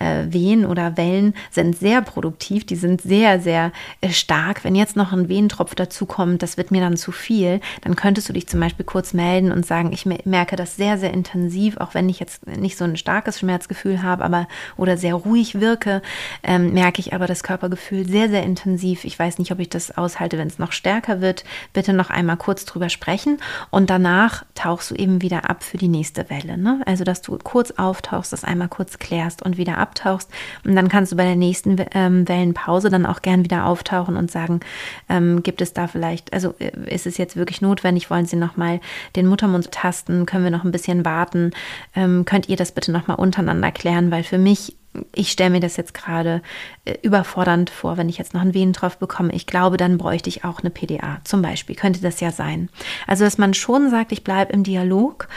äh, 0.00 0.26
Venen 0.28 0.66
oder 0.66 0.96
Wellen 0.96 1.34
sind 1.52 1.76
sehr 1.76 2.02
produktiv, 2.02 2.66
die 2.66 2.76
sind 2.76 3.00
sehr, 3.00 3.38
sehr 3.38 3.70
äh, 4.00 4.10
stark. 4.10 4.64
Wenn 4.64 4.74
jetzt 4.74 4.96
noch 4.96 5.12
ein 5.12 5.28
Venentropf 5.28 5.76
dazu 5.76 6.04
kommt, 6.04 6.42
das 6.42 6.56
wird 6.56 6.72
mir 6.72 6.80
dann 6.80 6.96
zu 6.96 7.12
viel, 7.12 7.60
dann 7.82 7.94
könntest 7.94 8.28
du 8.28 8.32
dich 8.32 8.48
zum 8.48 8.58
Beispiel 8.58 8.84
kurz 8.84 9.14
melden 9.14 9.52
und 9.52 9.64
sagen, 9.64 9.92
ich 9.92 10.04
merke 10.24 10.56
das 10.56 10.74
sehr, 10.74 10.98
sehr 10.98 11.14
intensiv 11.14 11.75
auch 11.80 11.94
wenn 11.94 12.08
ich 12.08 12.20
jetzt 12.20 12.46
nicht 12.46 12.76
so 12.76 12.84
ein 12.84 12.96
starkes 12.96 13.40
Schmerzgefühl 13.40 14.02
habe, 14.02 14.24
aber 14.24 14.48
oder 14.76 14.96
sehr 14.96 15.14
ruhig 15.14 15.60
wirke, 15.60 16.02
ähm, 16.42 16.72
merke 16.72 17.00
ich 17.00 17.12
aber 17.14 17.26
das 17.26 17.42
Körpergefühl 17.42 18.08
sehr, 18.08 18.28
sehr 18.28 18.42
intensiv. 18.42 19.04
Ich 19.04 19.18
weiß 19.18 19.38
nicht, 19.38 19.52
ob 19.52 19.58
ich 19.58 19.68
das 19.68 19.96
aushalte, 19.96 20.38
wenn 20.38 20.48
es 20.48 20.58
noch 20.58 20.72
stärker 20.72 21.20
wird. 21.20 21.44
Bitte 21.72 21.92
noch 21.92 22.10
einmal 22.10 22.36
kurz 22.36 22.64
drüber 22.64 22.88
sprechen 22.88 23.38
und 23.70 23.90
danach 23.90 24.44
tauchst 24.54 24.90
du 24.90 24.94
eben 24.94 25.22
wieder 25.22 25.48
ab 25.48 25.62
für 25.62 25.78
die 25.78 25.88
nächste 25.88 26.28
Welle. 26.30 26.58
Ne? 26.58 26.80
Also, 26.86 27.04
dass 27.04 27.22
du 27.22 27.38
kurz 27.38 27.72
auftauchst, 27.72 28.32
das 28.32 28.44
einmal 28.44 28.68
kurz 28.68 28.98
klärst 28.98 29.42
und 29.42 29.56
wieder 29.56 29.78
abtauchst 29.78 30.30
und 30.64 30.76
dann 30.76 30.88
kannst 30.88 31.12
du 31.12 31.16
bei 31.16 31.24
der 31.24 31.36
nächsten 31.36 31.76
ähm, 31.94 32.28
Wellenpause 32.28 32.90
dann 32.90 33.06
auch 33.06 33.22
gern 33.22 33.44
wieder 33.44 33.66
auftauchen 33.66 34.16
und 34.16 34.30
sagen, 34.30 34.60
ähm, 35.08 35.42
gibt 35.42 35.60
es 35.60 35.72
da 35.72 35.86
vielleicht, 35.86 36.32
also 36.32 36.54
äh, 36.58 36.72
ist 36.92 37.06
es 37.06 37.18
jetzt 37.18 37.36
wirklich 37.36 37.60
notwendig, 37.60 38.10
wollen 38.10 38.26
Sie 38.26 38.36
nochmal 38.36 38.80
den 39.14 39.26
Muttermund 39.26 39.70
tasten, 39.72 40.26
können 40.26 40.44
wir 40.44 40.50
noch 40.50 40.64
ein 40.64 40.72
bisschen 40.72 41.04
warten, 41.04 41.52
ähm, 41.94 42.24
könnt 42.24 42.48
ihr 42.48 42.56
das 42.56 42.72
bitte 42.72 42.92
nochmal 42.92 43.18
untereinander 43.18 43.72
klären, 43.72 44.10
weil 44.10 44.22
für 44.22 44.38
mich 44.38 44.76
ich 45.14 45.30
stelle 45.30 45.50
mir 45.50 45.60
das 45.60 45.76
jetzt 45.76 45.94
gerade 45.94 46.42
äh, 46.84 46.94
überfordernd 47.02 47.70
vor, 47.70 47.96
wenn 47.96 48.08
ich 48.08 48.18
jetzt 48.18 48.34
noch 48.34 48.40
einen 48.40 48.54
Venentropf 48.54 48.96
bekomme. 48.96 49.34
Ich 49.34 49.46
glaube, 49.46 49.76
dann 49.76 49.98
bräuchte 49.98 50.28
ich 50.28 50.44
auch 50.44 50.60
eine 50.60 50.70
PDA 50.70 51.20
zum 51.24 51.42
Beispiel. 51.42 51.76
Könnte 51.76 52.00
das 52.00 52.20
ja 52.20 52.30
sein. 52.30 52.68
Also, 53.06 53.24
dass 53.24 53.38
man 53.38 53.54
schon 53.54 53.90
sagt, 53.90 54.12
ich 54.12 54.24
bleibe 54.24 54.52
im 54.52 54.64
Dialog. 54.64 55.28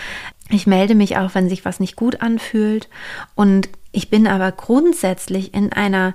Ich 0.50 0.68
melde 0.68 0.96
mich 0.96 1.18
auch, 1.18 1.36
wenn 1.36 1.50
sich 1.50 1.66
was 1.66 1.80
nicht 1.80 1.96
gut 1.96 2.22
anfühlt. 2.22 2.90
Und 3.36 3.70
ich 3.92 4.10
bin 4.10 4.28
aber 4.28 4.52
grundsätzlich 4.52 5.54
in 5.54 5.72
einer, 5.74 6.14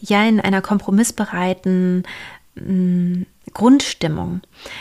ja, 0.00 0.24
in 0.26 0.40
einer 0.40 0.62
kompromissbereiten 0.62 2.04
mm, 2.54 3.22
Grundstimmung. 3.52 4.40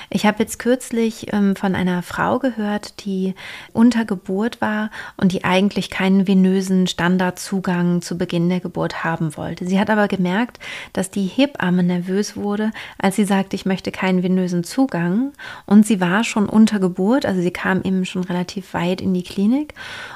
Ich 0.10 0.26
habe 0.26 0.40
jetzt 0.40 0.60
kürzlich 0.60 1.34
ähm, 1.34 1.56
von 1.56 1.76
einer 1.76 2.04
Frau 2.04 2.40
gehört, 2.40 3.06
die 3.06 3.36
unter 3.74 4.06
Geburt 4.06 4.62
war 4.62 4.90
und 5.18 5.32
die 5.32 5.44
eigentlich 5.44 5.90
keinen 5.90 6.28
venösen 6.28 6.88
Standardzugang 6.88 8.02
zu 8.02 8.18
Beginn 8.18 8.50
der 8.50 8.60
Geburt 8.60 9.04
haben 9.04 9.36
wollte. 9.38 9.66
Sie 9.66 9.80
hat 9.80 9.90
aber 9.90 10.08
gemerkt, 10.08 10.60
dass 10.94 11.12
die 11.12 11.26
Hebamme 11.26 11.84
nervös 11.84 12.36
wurde, 12.36 12.72
als 12.98 13.16
sie 13.16 13.26
sagte, 13.26 13.56
ich 13.56 13.66
möchte 13.66 13.92
keinen 13.92 14.24
venösen 14.24 14.64
Zugang. 14.64 15.32
Und 15.66 15.86
sie 15.86 16.02
war 16.02 16.24
schon 16.24 16.48
unter 16.48 16.80
Geburt, 16.80 17.26
also 17.26 17.42
sie 17.42 17.52
kam 17.52 17.82
eben 17.84 18.06
schon 18.06 18.24
relativ 18.24 18.74
weit 18.74 19.02
in 19.02 19.14
die 19.14 19.24
Klinik. 19.24 19.74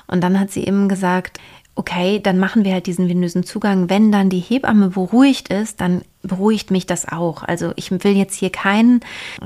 Und 0.08 0.22
dann 0.22 0.40
hat 0.40 0.52
sie 0.52 0.66
eben 0.66 0.90
gesagt, 0.90 1.40
okay, 1.76 2.20
dann 2.20 2.40
machen 2.40 2.64
wir 2.64 2.74
halt 2.74 2.88
diesen 2.88 3.10
venösen 3.10 3.44
Zugang. 3.44 3.90
Wenn 3.90 4.12
dann 4.12 4.30
die 4.30 4.40
Hebamme 4.40 4.90
beruhigt 4.90 5.50
ist, 5.52 5.82
dann 5.82 6.04
beruhigt 6.24 6.72
mich 6.72 6.86
das 6.86 7.08
auch. 7.08 7.44
Also 7.44 7.74
ich 7.76 7.92
will 7.92 8.16
jetzt 8.16 8.36
hier 8.36 8.50
kein, 8.50 9.02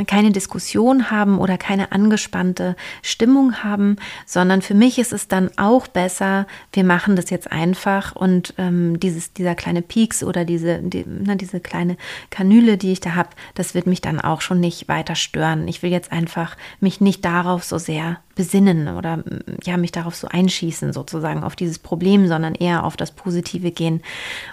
keine 0.06 0.32
Diskussion 0.32 1.10
haben 1.12 1.40
oder 1.40 1.58
keine 1.58 1.92
angespannte 1.92 2.76
Stimmung 3.02 3.63
haben, 3.63 3.98
sondern 4.26 4.62
für 4.62 4.76
mich 4.76 5.00
ist 5.00 5.12
es 5.12 5.28
dann 5.28 5.50
auch 5.58 5.88
besser, 5.88 6.46
wir 6.72 6.84
machen 6.84 7.16
das 7.16 7.30
jetzt 7.32 7.52
einfach 7.52 8.16
und 8.16 8.54
ähm, 8.58 9.00
dieses, 9.00 9.34
dieser 9.34 9.56
kleine 9.56 9.82
Pieks 9.82 10.24
oder 10.24 10.46
diese, 10.46 10.80
die, 10.80 11.04
na, 11.08 11.36
diese 11.36 11.60
kleine 11.60 11.98
Kanüle, 12.30 12.78
die 12.78 12.92
ich 12.92 13.00
da 13.00 13.16
habe, 13.16 13.30
das 13.56 13.74
wird 13.74 13.88
mich 13.88 14.02
dann 14.02 14.22
auch 14.22 14.42
schon 14.42 14.60
nicht 14.60 14.88
weiter 14.88 15.16
stören. 15.16 15.68
Ich 15.68 15.82
will 15.82 15.92
jetzt 15.92 16.12
einfach 16.12 16.56
mich 16.80 17.02
nicht 17.02 17.26
darauf 17.26 17.63
so 17.63 17.80
sehr 17.80 18.20
besinnen 18.36 18.96
oder 18.96 19.24
ja, 19.63 19.78
mich 19.78 19.92
darauf 19.92 20.16
so 20.16 20.28
einschießen 20.28 20.94
sozusagen 20.94 21.44
auf 21.44 21.56
dieses 21.56 21.80
Problem, 21.80 22.28
sondern 22.28 22.54
eher 22.54 22.84
auf 22.84 22.96
das 22.96 23.12
Positive 23.12 23.72
gehen. 23.72 24.02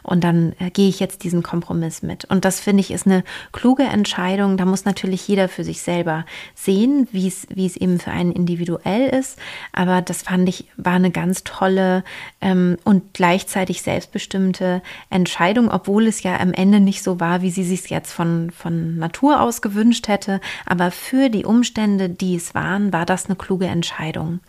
Und 0.03 0.25
dann 0.25 0.55
äh, 0.59 0.71
gehe 0.71 0.89
ich 0.89 1.01
jetzt 1.01 1.23
diesen 1.23 1.43
Kompromiss 1.43 2.03
mit 2.03 2.14
mit. 2.15 2.25
Und 2.27 2.45
das 2.45 2.61
finde 2.61 2.81
ich 2.81 2.91
ist 2.91 3.07
eine 3.07 3.25
kluge 3.53 3.83
Entscheidung. 3.83 4.57
Da 4.57 4.65
muss 4.65 4.85
natürlich 4.85 5.27
jeder 5.27 5.49
für 5.49 5.65
sich 5.65 5.83
selber 5.83 6.25
sehen, 6.55 7.09
wie 7.13 7.27
es, 7.27 7.47
wie 7.51 7.67
es 7.67 7.77
eben 7.77 7.99
für 7.99 8.11
einen 8.11 8.33
individuell 8.33 9.09
ist. 9.09 9.39
Aber 9.73 10.01
das 10.03 10.23
fand 10.23 10.49
ich, 10.49 10.67
war 10.77 10.95
eine 10.95 11.11
ganz 11.11 11.45
tolle 11.45 12.05
ähm, 12.41 12.77
und 12.85 13.15
gleichzeitig 13.15 13.83
selbstbestimmte 13.83 14.83
Entscheidung, 15.11 15.71
obwohl 15.71 16.07
es 16.07 16.23
ja 16.23 16.39
am 16.39 16.53
Ende 16.53 16.81
nicht 16.81 17.03
so 17.03 17.21
war, 17.21 17.43
wie 17.43 17.51
sie 17.51 17.65
sich 17.65 17.91
jetzt 17.91 18.13
von, 18.13 18.51
von 18.51 18.97
Natur 18.97 19.41
aus 19.41 19.63
gewünscht 19.63 20.09
hätte. 20.09 20.41
Aber 20.67 20.91
für 20.91 21.29
die 21.29 21.45
Umstände, 21.45 22.09
die 22.09 22.37
es 22.37 22.55
waren, 22.55 22.93
war 22.93 23.07
das 23.07 23.27
eine 23.27 23.37
kluge 23.37 23.67
Entscheidung. 23.67 24.41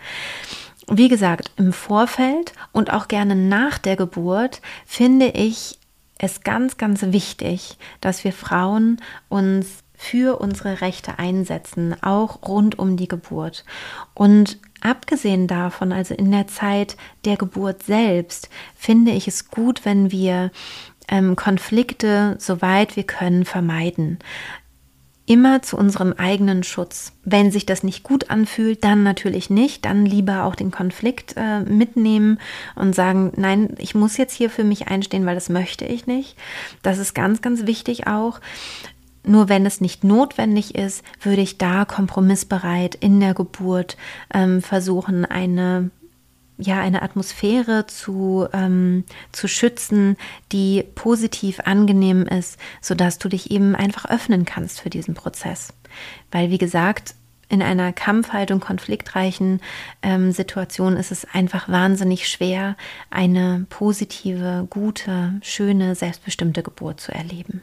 Wie 0.88 1.08
gesagt, 1.08 1.50
im 1.58 1.74
Vorfeld 1.74 2.54
und 2.72 2.94
auch 2.94 3.08
gerne 3.08 3.36
nach 3.36 3.80
der 3.80 3.96
Geburt 3.96 4.62
finde 4.86 5.30
ich 5.30 5.80
es 6.18 6.42
ganz, 6.42 6.78
ganz 6.78 7.02
wichtig, 7.02 7.78
dass 8.02 8.24
wir 8.24 8.34
Frauen 8.34 9.02
uns 9.30 9.84
für 9.94 10.40
unsere 10.40 10.82
Rechte 10.82 11.20
einsetzen, 11.20 11.96
auch 12.02 12.48
rund 12.48 12.78
um 12.78 12.98
die 12.98 13.08
Geburt. 13.08 13.64
Und 14.14 14.60
abgesehen 14.82 15.48
davon, 15.48 15.92
also 15.92 16.14
in 16.14 16.32
der 16.32 16.48
Zeit 16.48 16.98
der 17.24 17.38
Geburt 17.38 17.84
selbst, 17.84 18.50
finde 18.76 19.12
ich 19.12 19.28
es 19.28 19.50
gut, 19.50 19.86
wenn 19.86 20.12
wir 20.12 20.52
ähm, 21.08 21.36
Konflikte, 21.36 22.36
soweit 22.40 22.96
wir 22.96 23.04
können, 23.04 23.46
vermeiden 23.46 24.20
immer 25.26 25.62
zu 25.62 25.78
unserem 25.78 26.14
eigenen 26.14 26.64
Schutz. 26.64 27.12
Wenn 27.24 27.52
sich 27.52 27.66
das 27.66 27.84
nicht 27.84 28.04
gut 28.04 28.30
anfühlt, 28.30 28.84
dann 28.84 29.04
natürlich 29.04 29.50
nicht, 29.50 29.86
dann 29.86 30.06
lieber 30.06 30.44
auch 30.44 30.56
den 30.56 30.72
Konflikt 30.72 31.34
äh, 31.36 31.62
mitnehmen 31.62 32.40
und 32.76 32.94
sagen, 32.94 33.34
nein, 33.36 33.76
ich 33.80 33.96
muss 33.96 34.18
jetzt 34.18 34.34
hier 34.34 34.50
für 34.50 34.64
mich 34.64 34.88
einstehen, 34.88 35.26
weil 35.26 35.36
das 35.36 35.50
möchte 35.50 35.86
ich 35.86 36.06
nicht. 36.06 36.38
Das 36.84 37.00
ist 37.00 37.16
ganz, 37.16 37.42
ganz 37.42 37.66
wichtig 37.66 38.06
auch. 38.08 38.40
Nur 39.24 39.50
wenn 39.50 39.66
es 39.66 39.82
nicht 39.82 40.04
notwendig 40.04 40.76
ist, 40.76 41.04
würde 41.22 41.42
ich 41.42 41.58
da 41.58 41.86
kompromissbereit 41.86 42.94
in 42.94 43.20
der 43.20 43.34
Geburt 43.34 43.98
ähm, 44.32 44.62
versuchen, 44.62 45.26
eine 45.26 45.90
ja 46.58 46.80
eine 46.80 47.02
Atmosphäre 47.02 47.86
zu, 47.88 48.48
ähm, 48.54 49.04
zu 49.32 49.48
schützen, 49.48 50.18
die 50.52 50.84
positiv 50.96 51.60
angenehm 51.62 52.26
ist, 52.26 52.60
sodass 52.82 53.18
du 53.18 53.30
dich 53.30 53.52
eben 53.52 53.76
einfach 53.76 54.06
öffnen 54.06 54.46
kannst 54.46 54.82
für 54.82 54.90
diesen 54.90 55.14
Prozess. 55.14 55.74
Weil, 56.32 56.50
wie 56.50 56.58
gesagt, 56.58 57.16
in 57.48 57.62
einer 57.62 57.94
kampfhaltung, 57.94 58.60
konfliktreichen 58.60 59.62
ähm, 60.02 60.32
Situation 60.32 60.98
ist 60.98 61.12
es 61.12 61.26
einfach 61.26 61.70
wahnsinnig 61.70 62.28
schwer, 62.28 62.76
eine 63.12 63.66
positive, 63.70 64.68
gute, 64.70 65.34
schöne, 65.42 65.96
selbstbestimmte 65.96 66.64
Geburt 66.64 67.00
zu 67.00 67.12
erleben. 67.12 67.62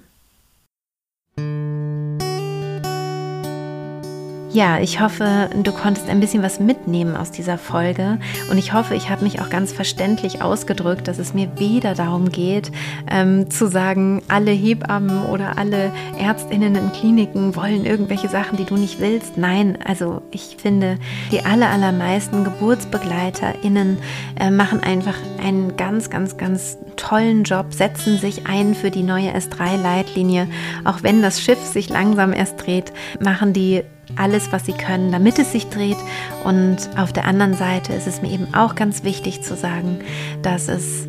Ja, 4.53 4.81
ich 4.81 5.01
hoffe, 5.01 5.49
du 5.63 5.73
konntest 5.73 6.11
ein 6.11 6.21
bisschen 6.21 6.43
was 6.43 6.61
mitnehmen 6.61 7.17
aus 7.17 7.31
dieser 7.31 7.57
Folge 7.57 8.19
und 8.51 8.59
ich 8.59 8.75
hoffe, 8.75 8.95
ich 8.95 9.09
habe 9.09 9.25
mich 9.25 9.41
auch 9.41 9.49
ganz 9.49 9.73
verständlich 9.73 10.43
ausgedrückt, 10.43 11.09
dass 11.09 11.19
es 11.19 11.33
mir 11.33 11.49
weder 11.57 11.95
darum 11.95 12.29
geht, 12.29 12.71
ähm, 13.11 13.49
zu 13.49 13.67
sagen, 13.67 14.23
alle 14.29 14.51
Hebammen 14.51 15.25
oder 15.25 15.57
alle 15.57 15.91
Ärztinnen 16.19 16.75
in 16.75 16.93
Kliniken 16.93 17.57
wollen 17.57 17.87
irgendwelche 17.87 18.29
Sachen, 18.29 18.59
die 18.59 18.67
du 18.67 18.77
nicht 18.77 19.01
willst. 19.01 19.39
Nein, 19.39 19.79
also 19.87 20.21
ich 20.33 20.59
finde, 20.61 20.99
die 21.31 21.43
aller, 21.47 21.71
allermeisten 21.71 22.45
GeburtsbegleiterInnen 22.45 23.97
äh, 24.39 24.51
machen 24.51 24.81
einfach 24.81 25.17
einen 25.43 25.79
ganz, 25.79 26.11
ganz, 26.11 26.37
ganz 26.37 26.77
tollen 26.97 27.45
Job, 27.45 27.73
setzen 27.73 28.19
sich 28.19 28.47
ein 28.47 28.75
für 28.75 28.91
die 28.91 29.03
neue 29.03 29.31
S3-Leitlinie. 29.31 30.47
Auch 30.85 31.03
wenn 31.03 31.23
das 31.23 31.41
Schiff 31.41 31.65
sich 31.65 31.89
langsam 31.89 32.35
erst 32.35 32.67
dreht, 32.67 32.93
machen 33.19 33.55
die 33.55 33.83
alles, 34.17 34.53
was 34.53 34.67
sie 34.67 34.73
können, 34.73 35.13
damit 35.13 35.39
es 35.39 35.53
sich 35.53 35.69
dreht. 35.69 35.99
Und 36.45 36.79
auf 36.97 37.13
der 37.13 37.27
anderen 37.27 37.55
Seite 37.55 37.93
ist 37.93 38.07
es 38.07 38.23
mir 38.23 38.31
eben 38.31 38.53
auch 38.55 38.75
ganz 38.75 39.05
wichtig 39.05 39.43
zu 39.43 39.57
sagen, 39.57 40.01
dass 40.43 40.69
es 40.69 41.07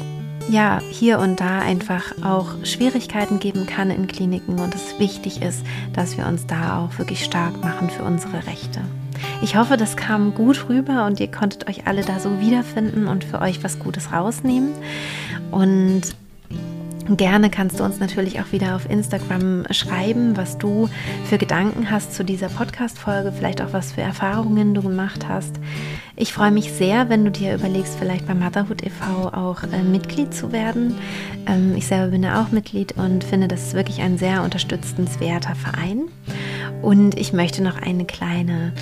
ja 0.50 0.80
hier 0.90 1.20
und 1.20 1.40
da 1.40 1.60
einfach 1.60 2.04
auch 2.24 2.56
Schwierigkeiten 2.64 3.40
geben 3.40 3.66
kann 3.66 3.90
in 3.90 4.08
Kliniken 4.08 4.60
und 4.60 4.76
es 4.76 5.00
wichtig 5.00 5.42
ist, 5.42 5.66
dass 5.94 6.18
wir 6.18 6.28
uns 6.28 6.46
da 6.48 6.80
auch 6.80 6.98
wirklich 7.00 7.24
stark 7.24 7.64
machen 7.64 7.90
für 7.90 8.04
unsere 8.04 8.46
Rechte. 8.46 8.82
Ich 9.42 9.56
hoffe, 9.56 9.78
das 9.78 9.96
kam 9.96 10.34
gut 10.34 10.68
rüber 10.70 11.06
und 11.06 11.20
ihr 11.20 11.32
konntet 11.32 11.70
euch 11.70 11.88
alle 11.88 12.02
da 12.02 12.20
so 12.20 12.40
wiederfinden 12.42 13.08
und 13.08 13.24
für 13.24 13.40
euch 13.40 13.64
was 13.64 13.80
Gutes 13.80 14.12
rausnehmen. 14.12 14.74
Und 15.52 16.16
Gerne 17.10 17.50
kannst 17.50 17.80
du 17.80 17.84
uns 17.84 18.00
natürlich 18.00 18.40
auch 18.40 18.52
wieder 18.54 18.76
auf 18.76 18.90
Instagram 18.90 19.66
schreiben, 19.72 20.38
was 20.38 20.58
du 20.58 20.90
für 21.26 21.38
Gedanken 21.38 21.92
hast 21.92 22.14
zu 22.14 22.24
dieser 22.24 22.48
Podcast-Folge, 22.48 23.34
vielleicht 23.34 23.62
auch 23.62 23.74
was 23.74 23.92
für 23.92 24.02
Erfahrungen 24.02 24.74
du 24.74 24.82
gemacht 24.82 25.28
hast. 25.28 25.56
Ich 26.16 26.32
freue 26.32 26.52
mich 26.52 26.72
sehr, 26.72 27.10
wenn 27.10 27.26
du 27.26 27.32
dir 27.32 27.56
überlegst, 27.56 27.98
vielleicht 28.00 28.26
bei 28.26 28.34
Motherhood 28.34 28.84
e.V. 28.84 29.30
auch 29.30 29.64
äh, 29.64 29.84
Mitglied 29.84 30.34
zu 30.34 30.52
werden. 30.54 30.96
Ähm, 31.46 31.76
ich 31.76 31.88
selber 31.88 32.12
bin 32.12 32.24
ja 32.24 32.42
auch 32.42 32.52
Mitglied 32.52 32.94
und 32.94 33.24
finde, 33.24 33.48
das 33.48 33.68
ist 33.68 33.74
wirklich 33.74 34.02
ein 34.02 34.18
sehr 34.18 34.44
unterstützenswerter 34.44 35.56
Verein. 35.56 36.04
Und 36.82 37.20
ich 37.20 37.34
möchte 37.34 37.64
noch 37.64 37.82
eine 37.82 38.06
kleine 38.06 38.74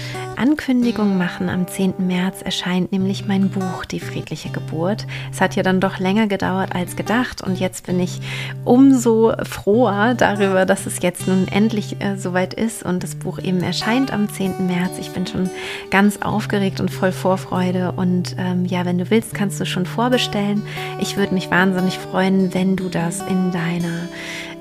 Ankündigung 0.42 1.20
machen. 1.20 1.50
Am 1.50 1.68
10. 1.68 1.94
März 2.00 2.42
erscheint 2.42 2.92
nämlich 2.92 3.28
mein 3.28 3.50
Buch 3.50 3.86
Die 3.86 4.00
friedliche 4.00 4.50
Geburt. 4.50 5.06
Es 5.32 5.40
hat 5.40 5.56
ja 5.56 5.62
dann 5.62 5.80
doch 5.80 6.00
länger 6.00 6.26
gedauert 6.26 6.74
als 6.74 6.96
gedacht 6.96 7.44
und 7.44 7.60
jetzt 7.60 7.86
bin 7.86 8.00
ich 8.00 8.20
umso 8.66 9.34
froher 9.44 10.16
darüber, 10.16 10.66
dass 10.66 10.88
es 10.88 11.00
jetzt 11.04 11.28
nun 11.28 11.48
endlich 11.48 12.02
äh, 12.02 12.18
soweit 12.18 12.56
ist 12.56 12.82
und 12.82 13.04
das 13.04 13.14
Buch 13.14 13.38
eben 13.38 13.62
erscheint 13.62 14.12
am 14.12 14.30
10. 14.30 14.66
März. 14.66 14.98
Ich 15.00 15.12
bin 15.12 15.28
schon 15.28 15.48
ganz 15.92 16.24
aufgeregt 16.24 16.80
und 16.80 16.90
voll 16.90 17.12
Vorfreude 17.12 17.92
und 17.92 18.36
ähm, 18.40 18.66
ja, 18.66 18.84
wenn 18.84 18.98
du 18.98 19.12
willst, 19.12 19.36
kannst 19.36 19.60
du 19.60 19.66
schon 19.68 19.86
vorbestellen. 19.86 20.64
Ich 21.00 21.18
würde 21.18 21.36
mich 21.36 21.52
wahnsinnig 21.52 22.00
freuen, 22.00 22.52
wenn 22.56 22.76
du 22.76 22.90
das 22.90 23.22
in 23.22 23.52
deiner 23.52 24.10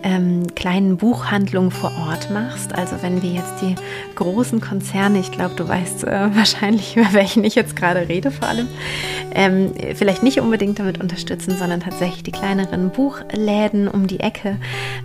ähm, 0.03 0.47
kleinen 0.55 0.97
Buchhandlungen 0.97 1.71
vor 1.71 1.93
Ort 2.07 2.31
machst. 2.31 2.75
Also 2.75 2.97
wenn 3.03 3.23
wir 3.23 3.31
jetzt 3.31 3.61
die 3.61 3.75
großen 4.17 4.61
Konzerne, 4.61 5.21
ich 5.21 5.33
glaube, 5.33 5.55
du 5.57 5.69
weißt 5.69 6.05
äh, 6.05 6.29
wahrscheinlich, 6.35 6.97
über 6.97 7.13
welchen 7.13 7.45
ich 7.45 7.55
jetzt 7.55 7.77
gerade 7.77 8.09
rede 8.09 8.31
vor 8.31 8.49
allem, 8.49 8.69
ähm, 9.35 9.73
vielleicht 9.95 10.23
nicht 10.23 10.41
unbedingt 10.41 10.79
damit 10.79 11.01
unterstützen, 11.01 11.57
sondern 11.57 11.81
tatsächlich 11.81 12.23
die 12.23 12.33
kleineren 12.33 12.91
Buchläden 12.91 13.89
um 13.89 14.07
die 14.07 14.21
Ecke. 14.21 14.57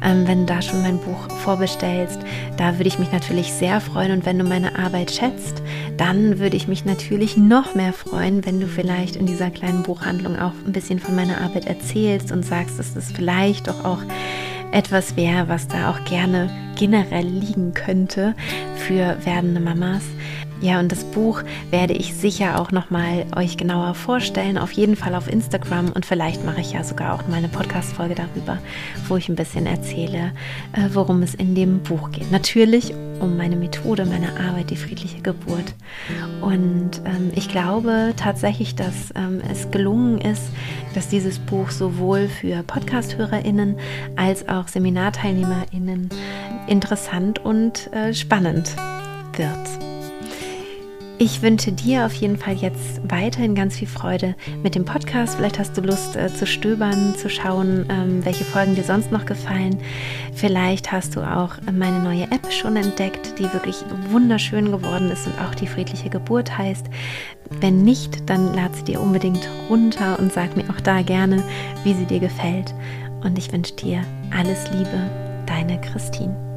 Ähm, 0.03 0.27
wenn 0.27 0.45
du 0.45 0.53
da 0.53 0.61
schon 0.61 0.81
mein 0.81 0.97
Buch 0.99 1.29
vorbestellst, 1.43 2.19
da 2.57 2.77
würde 2.77 2.87
ich 2.87 2.99
mich 2.99 3.11
natürlich 3.11 3.53
sehr 3.53 3.81
freuen. 3.81 4.11
Und 4.11 4.25
wenn 4.25 4.39
du 4.39 4.45
meine 4.45 4.77
Arbeit 4.77 5.11
schätzt, 5.11 5.61
dann 5.97 6.39
würde 6.39 6.57
ich 6.57 6.67
mich 6.67 6.85
natürlich 6.85 7.37
noch 7.37 7.75
mehr 7.75 7.93
freuen, 7.93 8.45
wenn 8.45 8.59
du 8.59 8.67
vielleicht 8.67 9.15
in 9.15 9.25
dieser 9.25 9.49
kleinen 9.49 9.83
Buchhandlung 9.83 10.37
auch 10.37 10.53
ein 10.65 10.71
bisschen 10.71 10.99
von 10.99 11.15
meiner 11.15 11.41
Arbeit 11.41 11.65
erzählst 11.65 12.31
und 12.31 12.43
sagst, 12.43 12.79
dass 12.79 12.93
das 12.93 13.11
vielleicht 13.11 13.67
doch 13.67 13.83
auch 13.85 13.99
etwas 14.75 15.15
wäre, 15.15 15.47
was 15.47 15.69
da 15.69 15.89
auch 15.89 16.03
gerne 16.03 16.49
generell 16.75 17.25
liegen 17.25 17.73
könnte 17.73 18.35
für 18.75 19.17
werdende 19.23 19.61
Mamas. 19.61 20.03
Ja, 20.65 20.79
und 20.79 20.91
das 20.91 21.03
Buch 21.03 21.43
werde 21.69 21.93
ich 21.93 22.15
sicher 22.15 22.59
auch 22.59 22.71
nochmal 22.71 23.27
euch 23.35 23.55
genauer 23.55 23.93
vorstellen, 23.93 24.57
auf 24.57 24.71
jeden 24.71 24.95
Fall 24.95 25.13
auf 25.13 25.31
Instagram 25.31 25.91
und 25.91 26.07
vielleicht 26.07 26.43
mache 26.43 26.59
ich 26.59 26.71
ja 26.71 26.83
sogar 26.83 27.13
auch 27.13 27.27
mal 27.27 27.35
eine 27.35 27.49
Podcast-Folge 27.49 28.15
darüber, 28.15 28.57
wo 29.07 29.15
ich 29.15 29.29
ein 29.29 29.35
bisschen 29.35 29.67
erzähle, 29.67 30.31
äh, 30.73 30.89
worum 30.91 31.21
es 31.21 31.35
in 31.35 31.53
dem 31.53 31.83
Buch 31.83 32.09
geht. 32.09 32.31
Natürlich 32.31 32.95
um 33.19 33.37
meine 33.37 33.55
Methode, 33.55 34.07
meine 34.07 34.39
Arbeit, 34.39 34.71
die 34.71 34.75
friedliche 34.75 35.21
Geburt. 35.21 35.75
Und 36.41 36.99
ähm, 37.05 37.31
ich 37.35 37.47
glaube 37.47 38.13
tatsächlich, 38.17 38.73
dass 38.73 39.13
ähm, 39.15 39.41
es 39.47 39.69
gelungen 39.69 40.17
ist, 40.17 40.49
dass 40.95 41.09
dieses 41.09 41.37
Buch 41.37 41.69
sowohl 41.69 42.27
für 42.27 42.63
Podcast-HörerInnen 42.63 43.77
als 44.15 44.49
auch 44.49 44.67
SeminarteilnehmerInnen 44.67 46.09
interessant 46.65 47.37
und 47.37 47.93
äh, 47.93 48.15
spannend 48.15 48.75
wird. 49.37 49.94
Ich 51.17 51.41
wünsche 51.41 51.71
dir 51.71 52.05
auf 52.05 52.13
jeden 52.15 52.35
Fall 52.35 52.55
jetzt 52.55 52.99
weiterhin 53.09 53.55
ganz 53.55 53.77
viel 53.77 53.87
Freude 53.87 54.35
mit 54.63 54.75
dem 54.75 54.83
Podcast. 54.83 55.35
Vielleicht 55.35 55.57
hast 55.59 55.77
du 55.77 55.81
Lust 55.81 56.17
äh, 56.17 56.33
zu 56.33 56.45
stöbern, 56.45 57.15
zu 57.15 57.29
schauen, 57.29 57.85
ähm, 57.89 58.25
welche 58.25 58.43
Folgen 58.43 58.75
dir 58.75 58.83
sonst 58.83 59.13
noch 59.13 59.25
gefallen. 59.25 59.77
Vielleicht 60.33 60.91
hast 60.91 61.15
du 61.15 61.21
auch 61.21 61.53
meine 61.71 62.03
neue 62.03 62.23
App 62.23 62.51
schon 62.51 62.75
entdeckt, 62.75 63.39
die 63.39 63.51
wirklich 63.53 63.77
wunderschön 64.09 64.71
geworden 64.71 65.09
ist 65.09 65.25
und 65.25 65.39
auch 65.39 65.55
die 65.55 65.67
friedliche 65.67 66.09
Geburt 66.09 66.57
heißt. 66.57 66.87
Wenn 67.61 67.83
nicht, 67.83 68.29
dann 68.29 68.53
lad 68.53 68.75
sie 68.75 68.83
dir 68.83 68.99
unbedingt 68.99 69.47
runter 69.69 70.19
und 70.19 70.33
sag 70.33 70.57
mir 70.57 70.69
auch 70.69 70.81
da 70.81 71.01
gerne, 71.01 71.41
wie 71.85 71.93
sie 71.93 72.05
dir 72.05 72.19
gefällt. 72.19 72.73
Und 73.23 73.37
ich 73.37 73.53
wünsche 73.53 73.73
dir 73.75 74.01
alles 74.37 74.69
Liebe, 74.71 75.09
deine 75.45 75.79
Christine. 75.79 76.54